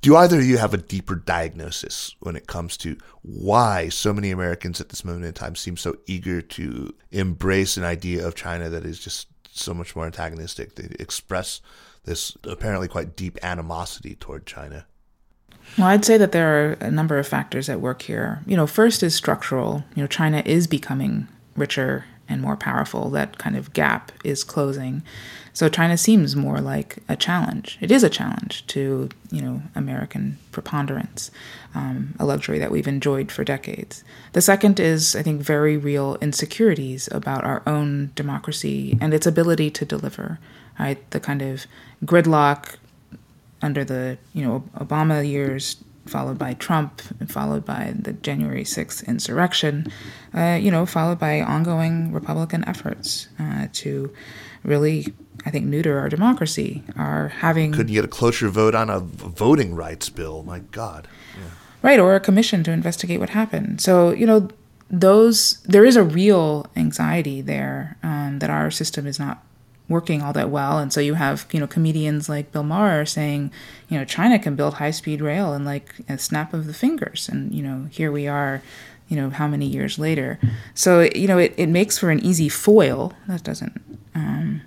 [0.00, 4.30] do either of you have a deeper diagnosis when it comes to why so many
[4.30, 8.68] Americans at this moment in time seem so eager to embrace an idea of China
[8.68, 10.74] that is just so much more antagonistic?
[10.74, 11.60] They express
[12.04, 14.86] this apparently quite deep animosity toward China.
[15.76, 18.42] Well, I'd say that there are a number of factors at work here.
[18.46, 19.84] You know, first is structural.
[19.94, 23.10] You know, China is becoming richer and more powerful.
[23.10, 25.02] That kind of gap is closing.
[25.52, 27.78] So China seems more like a challenge.
[27.80, 31.30] It is a challenge to, you know, American preponderance,
[31.74, 34.04] um, a luxury that we've enjoyed for decades.
[34.34, 39.70] The second is, I think, very real insecurities about our own democracy and its ability
[39.72, 40.38] to deliver.
[40.78, 41.66] Right, the kind of
[42.04, 42.76] gridlock,
[43.62, 45.76] under the you know Obama years,
[46.08, 49.86] followed by Trump, followed by the January 6th insurrection,
[50.34, 54.12] uh, you know, followed by ongoing Republican efforts uh, to
[54.64, 55.12] really,
[55.46, 57.72] I think, neuter our democracy, are having.
[57.72, 60.42] Couldn't get a closer vote on a voting rights bill.
[60.42, 61.06] My God.
[61.36, 61.50] Yeah.
[61.80, 63.80] Right, or a commission to investigate what happened.
[63.80, 64.48] So, you know,
[64.90, 69.44] those, there is a real anxiety there um, that our system is not
[69.88, 70.78] working all that well.
[70.78, 73.50] And so you have, you know, comedians like Bill Maher saying,
[73.88, 77.28] you know, China can build high speed rail in like a snap of the fingers.
[77.28, 78.62] And, you know, here we are,
[79.08, 80.38] you know, how many years later.
[80.74, 83.14] So, you know, it, it makes for an easy foil.
[83.26, 83.80] That doesn't,
[84.14, 84.60] um,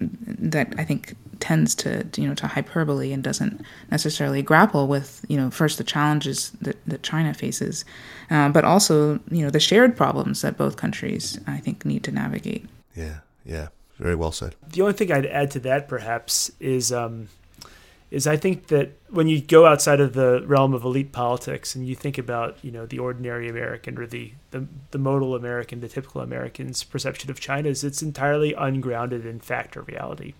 [0.00, 3.60] that I think tends to, you know, to hyperbole and doesn't
[3.90, 7.84] necessarily grapple with, you know, first the challenges that, that China faces,
[8.30, 12.12] uh, but also, you know, the shared problems that both countries, I think, need to
[12.12, 12.66] navigate.
[12.96, 13.68] Yeah, yeah.
[14.04, 14.54] Very well said.
[14.68, 17.30] The only thing I'd add to that, perhaps, is um,
[18.10, 21.86] is I think that when you go outside of the realm of elite politics and
[21.88, 25.88] you think about you know the ordinary American or the the, the modal American, the
[25.88, 30.34] typical American's perception of China is it's entirely ungrounded in fact or reality.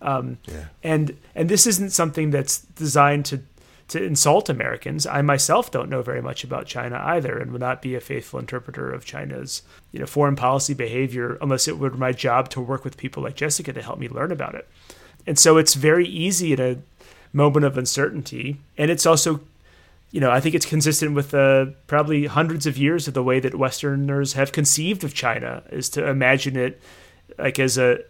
[0.00, 0.66] Um, yeah.
[0.84, 3.38] And and this isn't something that's designed to
[3.90, 5.06] to insult Americans.
[5.06, 8.40] I myself don't know very much about China either, and would not be a faithful
[8.40, 9.62] interpreter of China's
[9.92, 13.36] you know foreign policy behavior unless it were my job to work with people like
[13.36, 14.68] Jessica to help me learn about it.
[15.26, 16.78] And so it's very easy in a
[17.32, 19.40] moment of uncertainty, and it's also
[20.12, 23.38] you know, I think it's consistent with uh, probably hundreds of years of the way
[23.40, 26.80] that Westerners have conceived of China is to imagine it
[27.38, 28.00] like as a,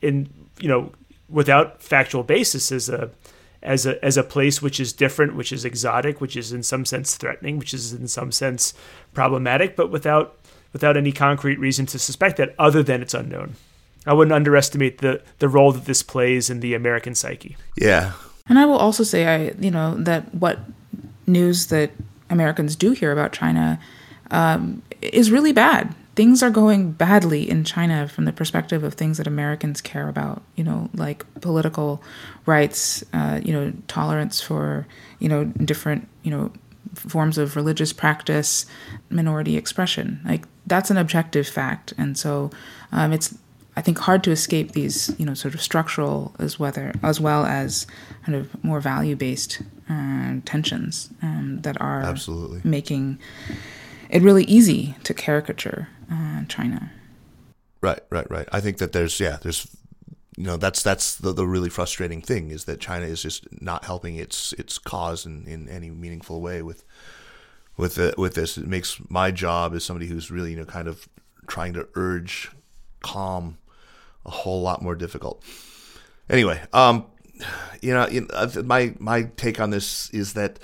[0.00, 0.92] in you know,
[1.28, 3.10] without factual basis as a
[3.64, 6.84] as a as a place which is different, which is exotic, which is in some
[6.84, 8.74] sense threatening, which is in some sense
[9.12, 10.38] problematic, but without
[10.72, 13.54] without any concrete reason to suspect that other than it's unknown.
[14.06, 17.56] I wouldn't underestimate the the role that this plays in the American psyche.
[17.76, 18.12] Yeah.
[18.46, 20.58] And I will also say I you know that what
[21.26, 21.90] news that
[22.28, 23.80] Americans do hear about China
[24.30, 29.18] um, is really bad things are going badly in China from the perspective of things
[29.18, 32.02] that Americans care about, you know, like political
[32.46, 34.86] rights, uh, you know, tolerance for,
[35.18, 36.52] you know, different, you know,
[36.94, 38.66] forms of religious practice,
[39.10, 40.20] minority expression.
[40.24, 41.92] Like that's an objective fact.
[41.98, 42.50] And so
[42.92, 43.36] um, it's,
[43.76, 47.44] I think, hard to escape these, you know, sort of structural as whether as well
[47.44, 47.88] as
[48.24, 53.18] kind of more value based uh, tensions um, that are absolutely making
[54.14, 56.92] it really easy to caricature uh, China.
[57.82, 58.48] Right, right, right.
[58.52, 59.76] I think that there's yeah, there's
[60.36, 63.84] you know that's that's the, the really frustrating thing is that China is just not
[63.84, 66.84] helping its its cause in, in any meaningful way with
[67.76, 68.56] with the, with this.
[68.56, 71.08] It makes my job as somebody who's really you know kind of
[71.48, 72.52] trying to urge
[73.00, 73.58] calm
[74.24, 75.42] a whole lot more difficult.
[76.30, 77.04] Anyway, um,
[77.82, 78.08] you know,
[78.64, 80.60] my my take on this is that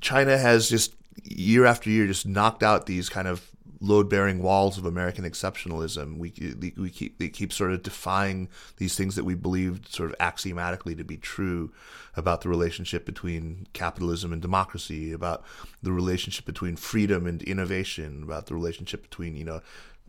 [0.00, 0.94] China has just
[1.24, 3.50] year after year just knocked out these kind of
[3.80, 6.18] load bearing walls of American exceptionalism.
[6.18, 6.32] We
[6.76, 8.48] we keep they keep sort of defying
[8.78, 11.72] these things that we believed sort of axiomatically to be true
[12.16, 15.44] about the relationship between capitalism and democracy, about
[15.82, 19.60] the relationship between freedom and innovation, about the relationship between you know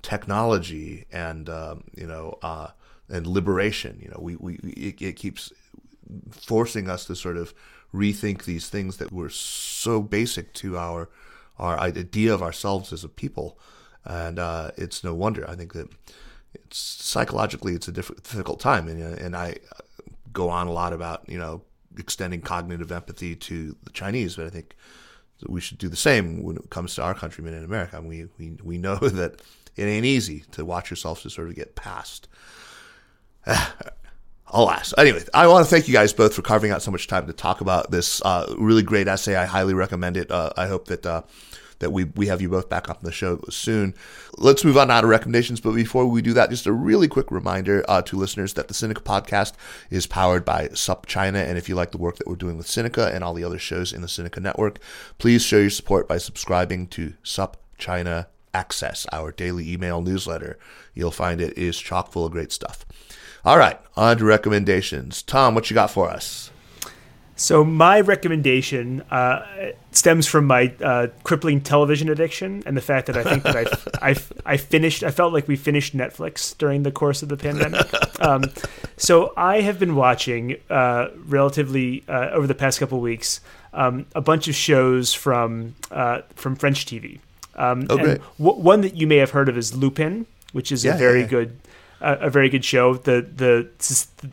[0.01, 2.67] technology and um, you know uh,
[3.09, 3.99] and liberation.
[4.01, 5.51] You know, we we it, it keeps
[6.31, 7.53] forcing us to sort of
[7.93, 11.09] rethink these things that were so basic to our
[11.59, 13.57] our idea of ourselves as a people.
[14.05, 15.49] And uh, it's no wonder.
[15.49, 15.89] I think that
[16.53, 19.57] it's psychologically it's a difficult time, and and I
[20.31, 21.63] go on a lot about you know
[21.97, 24.75] extending cognitive empathy to the Chinese, but I think
[25.47, 28.01] we should do the same when it comes to our countrymen in America.
[28.01, 29.41] We we we know that
[29.75, 32.27] it ain't easy to watch yourself to sort of get past.
[34.49, 34.93] Alas.
[34.97, 37.33] Anyway, I want to thank you guys both for carving out so much time to
[37.33, 39.35] talk about this uh, really great essay.
[39.35, 40.31] I highly recommend it.
[40.31, 41.23] Uh, I hope that uh,
[41.79, 43.93] that we we have you both back on the show soon.
[44.37, 45.59] Let's move on now to recommendations.
[45.59, 48.73] But before we do that, just a really quick reminder uh, to listeners that the
[48.73, 49.53] Sinica podcast
[49.89, 51.45] is powered by SupChina.
[51.47, 53.59] And if you like the work that we're doing with Sinica and all the other
[53.59, 54.79] shows in the Sinica network,
[55.17, 60.57] please show your support by subscribing to SUP China Access, our daily email newsletter.
[60.93, 62.85] You'll find it is chock full of great stuff.
[63.47, 65.21] All right, on to recommendations.
[65.21, 66.51] Tom, what you got for us?
[67.37, 73.15] So my recommendation uh, stems from my uh, crippling television addiction and the fact that
[73.15, 73.65] I think that I,
[74.09, 75.01] I, I finished.
[75.01, 77.87] I felt like we finished Netflix during the course of the pandemic.
[78.21, 78.43] Um,
[78.97, 83.39] so I have been watching uh, relatively uh, over the past couple weeks
[83.71, 87.19] um, a bunch of shows from uh, from French TV.
[87.55, 88.19] Um, oh, great.
[88.39, 91.19] W- one that you may have heard of is Lupin, which is Yeah, a very
[91.19, 91.29] yeah, yeah.
[91.29, 91.59] good
[92.01, 92.95] a, a very good show.
[92.95, 93.69] The the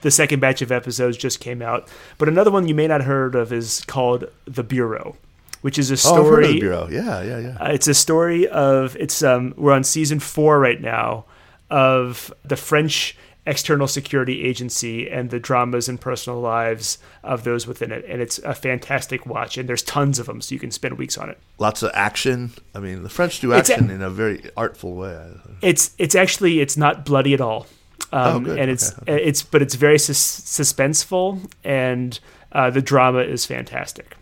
[0.01, 1.89] the second batch of episodes just came out,
[2.19, 5.17] but another one you may not have heard of is called The Bureau,
[5.63, 6.53] which is a Oh, I've heard of story.
[6.55, 6.89] the Bureau.
[6.91, 7.57] Yeah, yeah, yeah.
[7.61, 11.25] Uh, it's a story of it's um we're on season four right now
[11.71, 17.93] of the French external security agency and the dramas and personal lives of those within
[17.93, 18.05] it.
[18.09, 21.19] And it's a fantastic watch and there's tons of them so you can spend weeks
[21.19, 21.39] on it.
[21.59, 22.53] Lots of action.
[22.75, 25.27] I mean, the French do It's a- action in a very artful way.
[25.61, 27.67] it's it's actually it's not bloody at all.
[28.13, 32.19] Um, Oh, and it's Okay, it's but it's very sus- suspenseful and
[32.53, 34.17] uh, the drama is fantastic.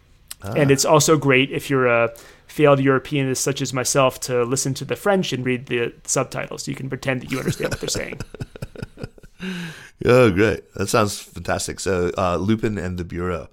[0.44, 0.54] Ah.
[0.56, 2.10] and it's also great if you're a
[2.48, 6.66] failed Europeanist such as myself to listen to the French and read the subtitles.
[6.66, 8.20] You can pretend that you understand what they're saying
[10.04, 10.62] Oh, great.
[10.74, 11.78] That sounds fantastic.
[11.78, 13.48] So, uh, Lupin and the Bureau.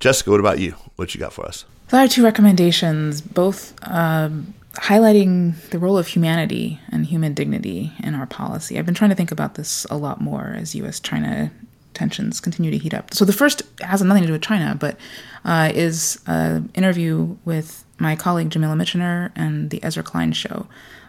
[0.00, 0.72] Jessica, what about you?
[0.96, 1.64] What you got for us?
[1.88, 8.14] So are two recommendations, both um, highlighting the role of humanity and human dignity in
[8.14, 8.78] our policy.
[8.78, 10.98] I've been trying to think about this a lot more as U.S.
[11.00, 11.50] China
[11.94, 13.12] tensions continue to heat up.
[13.14, 14.96] So the first has nothing to do with China, but
[15.44, 20.66] uh, is an interview with my colleague Jamila Michener and the Ezra Klein Show.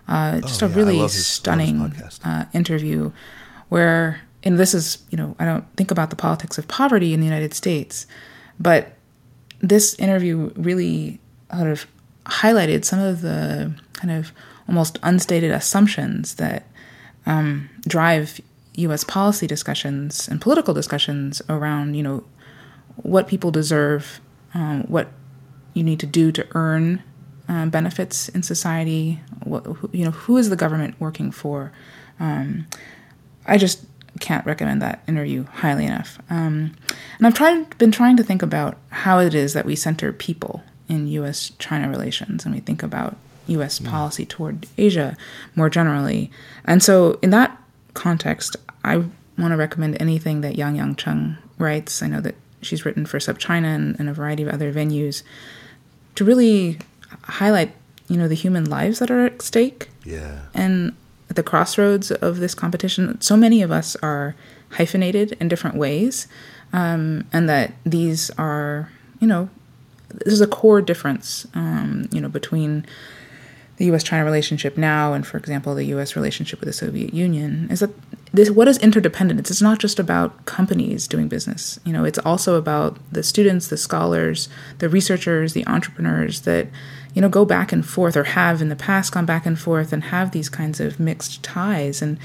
[0.08, 2.20] Uh, just Oh, a yeah, really stunning love his podcast.
[2.24, 3.12] uh, interview
[3.70, 7.20] where, and this is, you know, I don't think about the politics of poverty in
[7.20, 8.08] the United States,
[8.60, 8.94] but
[9.60, 11.20] this interview really
[11.54, 11.88] sort of
[12.26, 14.32] highlighted some of the kind of
[14.68, 16.68] almost unstated assumptions that
[17.26, 18.40] um, drive
[18.76, 19.04] U.S.
[19.04, 22.24] policy discussions and political discussions around, you know,
[22.98, 24.20] what people deserve,
[24.54, 25.10] um, what
[25.74, 27.02] you need to do to earn
[27.48, 29.22] um, benefits in society.
[29.44, 31.72] What, who, you know, who is the government working for?
[33.48, 33.86] I just
[34.20, 36.20] can't recommend that interview highly enough.
[36.30, 36.74] Um,
[37.18, 40.64] and I've tried, been trying to think about how it is that we center people
[40.90, 41.52] in U.S.
[41.60, 43.16] China relations, and we think about
[43.48, 43.80] U.S.
[43.80, 45.16] policy toward Asia
[45.56, 46.32] more generally.
[46.66, 47.58] And so, in that
[47.94, 48.98] context, I
[49.38, 52.02] want to recommend anything that Yangyang Cheng writes.
[52.02, 55.24] I know that she's written for SupChina and, and a variety of other venues
[56.16, 56.80] to really
[57.24, 57.74] highlight,
[58.08, 60.42] you know, the human lives that are at stake Yeah.
[60.54, 60.96] and
[61.38, 64.36] the crossroads of this competition, so many of us are
[64.72, 66.28] hyphenated in different ways,
[66.74, 69.50] um, and that these are, you know,
[70.10, 72.86] this is a core difference, um, you know, between
[73.78, 76.16] the U.S.-China relationship now and, for example, the U.S.
[76.16, 77.92] relationship with the Soviet Union is that
[78.34, 79.52] this what is interdependence.
[79.52, 81.80] It's not just about companies doing business.
[81.86, 86.68] You know, it's also about the students, the scholars, the researchers, the entrepreneurs that
[87.18, 89.92] you know go back and forth or have in the past gone back and forth
[89.92, 92.20] and have these kinds of mixed ties and.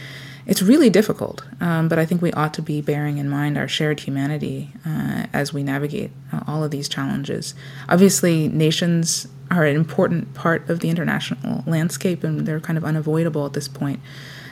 [0.44, 3.68] It's really difficult, um, but I think we ought to be bearing in mind our
[3.68, 7.54] shared humanity uh, as we navigate uh, all of these challenges.
[7.88, 13.46] Obviously, nations are an important part of the international landscape, and they're kind of unavoidable
[13.46, 14.00] at this point.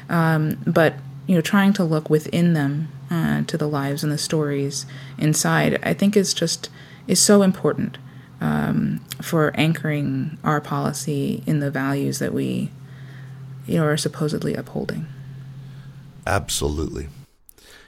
[0.09, 0.95] Um, but
[1.27, 4.87] you know, trying to look within them uh, to the lives and the stories
[5.19, 6.71] inside, I think is just
[7.09, 7.99] is so important
[8.41, 12.71] um, for anchoring our policy in the values that we,
[13.67, 15.07] you know, are supposedly upholding.
[16.27, 17.09] Absolutely.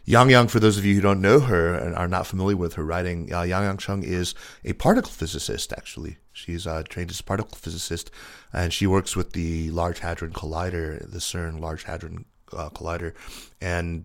[0.06, 2.84] Yangyang, for those of you who don't know her and are not familiar with her
[2.84, 4.34] writing, uh, Yangyang Cheng is
[4.64, 6.16] a particle physicist, actually.
[6.32, 8.10] She's uh, trained as a particle physicist,
[8.52, 13.14] and she works with the Large Hadron Collider, the CERN Large Hadron uh, Collider,
[13.60, 14.04] and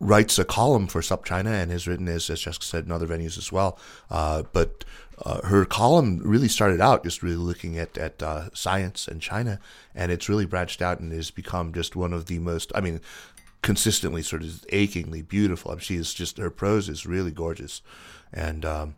[0.00, 3.38] writes a column for SupChina and has written, as, as Jessica said, in other venues
[3.38, 3.78] as well.
[4.10, 4.84] Uh, but
[5.22, 9.60] uh, her column really started out just really looking at, at uh, science and China,
[9.94, 13.00] and it's really branched out and has become just one of the most, I mean,
[13.62, 15.70] consistently sort of achingly beautiful.
[15.70, 17.80] I mean, she is just, her prose is really gorgeous.
[18.32, 18.96] And um,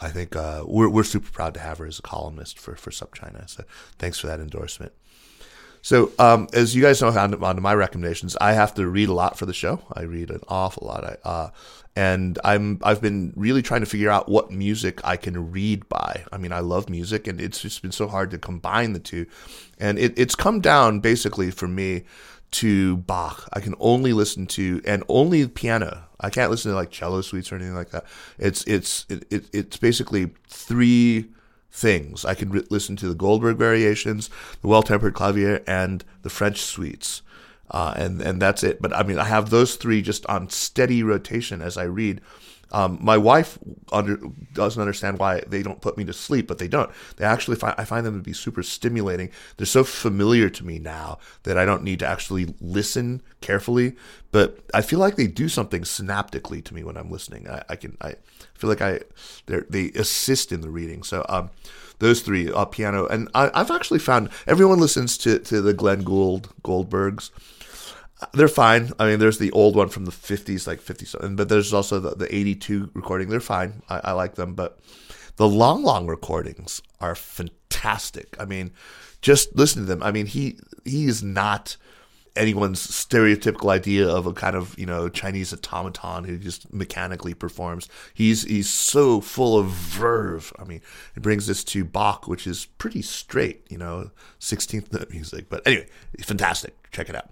[0.00, 2.90] I think uh, we're, we're super proud to have her as a columnist for, for
[2.90, 3.48] SupChina.
[3.48, 3.64] So
[3.98, 4.92] thanks for that endorsement.
[5.82, 9.14] So, um, as you guys know, on, on my recommendations, I have to read a
[9.14, 9.80] lot for the show.
[9.92, 11.04] I read an awful lot.
[11.04, 11.50] I, uh,
[11.96, 16.24] and I'm I've been really trying to figure out what music I can read by.
[16.30, 19.26] I mean, I love music, and it's just been so hard to combine the two.
[19.78, 22.04] And it, it's come down basically for me
[22.52, 23.48] to Bach.
[23.52, 26.04] I can only listen to and only piano.
[26.20, 28.04] I can't listen to like cello suites or anything like that.
[28.38, 31.26] It's it's it, it it's basically three
[31.78, 32.24] things.
[32.24, 34.28] I can re- listen to the Goldberg variations,
[34.60, 37.22] the Well Tempered Clavier, and the French suites.
[37.70, 38.80] Uh, and and that's it.
[38.80, 42.20] But I mean, I have those three just on steady rotation as I read.
[42.70, 43.58] Um, my wife
[43.92, 44.18] under,
[44.52, 46.90] doesn't understand why they don't put me to sleep, but they don't.
[47.16, 49.30] They actually find I find them to be super stimulating.
[49.56, 53.96] They're so familiar to me now that I don't need to actually listen carefully.
[54.30, 57.48] But I feel like they do something synaptically to me when I'm listening.
[57.48, 58.16] I, I can I
[58.54, 59.00] feel like I
[59.46, 61.02] they assist in the reading.
[61.02, 61.50] So um,
[62.00, 66.02] those three uh, piano and I, I've actually found everyone listens to to the Glenn
[66.02, 67.30] Gould Goldbergs
[68.32, 68.92] they're fine.
[68.98, 72.00] I mean, there's the old one from the 50s, like 50 something, but there's also
[72.00, 73.28] the, the 82 recording.
[73.28, 73.82] They're fine.
[73.88, 74.78] I, I like them, but
[75.36, 78.36] the Lang Lang recordings are fantastic.
[78.40, 78.72] I mean,
[79.22, 80.02] just listen to them.
[80.02, 81.76] I mean, he he is not
[82.36, 87.88] anyone's stereotypical idea of a kind of you know Chinese automaton who just mechanically performs.
[88.14, 90.52] He's he's so full of verve.
[90.58, 90.80] I mean,
[91.16, 95.48] it brings us to Bach, which is pretty straight, you know, sixteenth note music.
[95.48, 95.86] But anyway,
[96.20, 96.74] fantastic.
[96.90, 97.30] Check it out.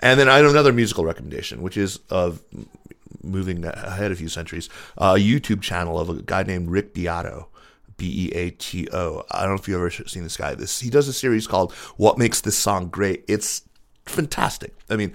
[0.00, 2.42] And then I have another musical recommendation, which is of
[3.22, 7.48] moving ahead a few centuries, a YouTube channel of a guy named Rick Beato.
[7.96, 9.24] B E A T O.
[9.30, 10.54] I don't know if you've ever seen this guy.
[10.54, 13.62] This he does a series called "What Makes This Song Great." It's
[14.06, 14.74] fantastic.
[14.88, 15.12] I mean,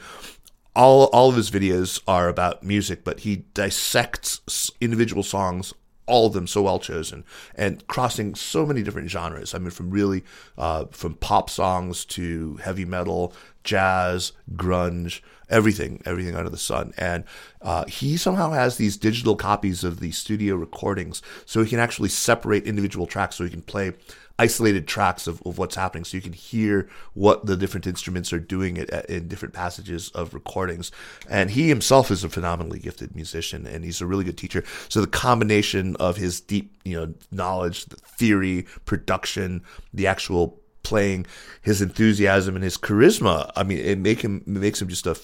[0.76, 5.74] all all of his videos are about music, but he dissects individual songs,
[6.06, 7.24] all of them so well chosen,
[7.56, 9.54] and crossing so many different genres.
[9.54, 10.24] I mean, from really
[10.58, 13.34] uh, from pop songs to heavy metal,
[13.64, 16.94] jazz, grunge, everything, everything under the sun.
[16.98, 17.26] And
[17.62, 22.10] uh, he somehow has these digital copies of the studio recordings, so he can actually
[22.10, 23.94] separate individual tracks, so he can play
[24.42, 26.04] isolated tracks of, of what's happening.
[26.04, 30.34] So you can hear what the different instruments are doing it in different passages of
[30.34, 30.92] recordings.
[31.30, 34.64] And he himself is a phenomenally gifted musician and he's a really good teacher.
[34.90, 39.62] So the combination of his deep you know knowledge the theory production
[39.94, 41.28] the actual playing
[41.62, 45.16] his enthusiasm and his charisma i mean it make him it makes him just a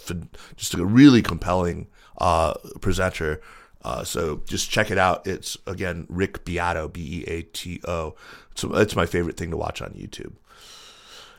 [0.55, 1.87] just a really compelling
[2.19, 3.41] uh, presenter
[3.87, 5.25] uh, so just check it out.
[5.25, 8.15] It's again Rick Beato, B E A T O.
[8.53, 10.33] So it's my favorite thing to watch on YouTube.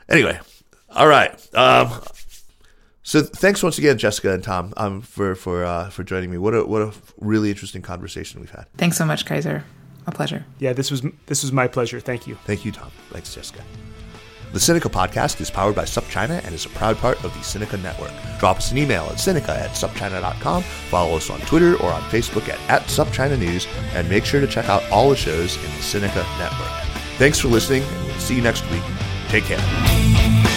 [0.08, 0.40] Anyway,
[0.88, 1.32] all right.
[1.54, 2.00] Um,
[3.02, 6.38] so thanks once again, Jessica and Tom, um, for for uh, for joining me.
[6.38, 8.64] What a what a really interesting conversation we've had.
[8.78, 9.64] Thanks so much, Kaiser.
[10.06, 10.46] A pleasure.
[10.58, 12.00] Yeah, this was this was my pleasure.
[12.00, 12.36] Thank you.
[12.46, 12.90] Thank you, Tom.
[13.10, 13.62] Thanks, Jessica.
[14.50, 17.80] The Sinica podcast is powered by SupChina and is a proud part of the Sinica
[17.82, 18.12] Network.
[18.38, 22.48] Drop us an email at Sinica at SupChina.com, follow us on Twitter or on Facebook
[22.48, 25.82] at, at SupChina News, and make sure to check out all the shows in the
[25.82, 26.70] Sinica Network.
[27.18, 28.82] Thanks for listening, and we'll see you next week.
[29.28, 30.47] Take care.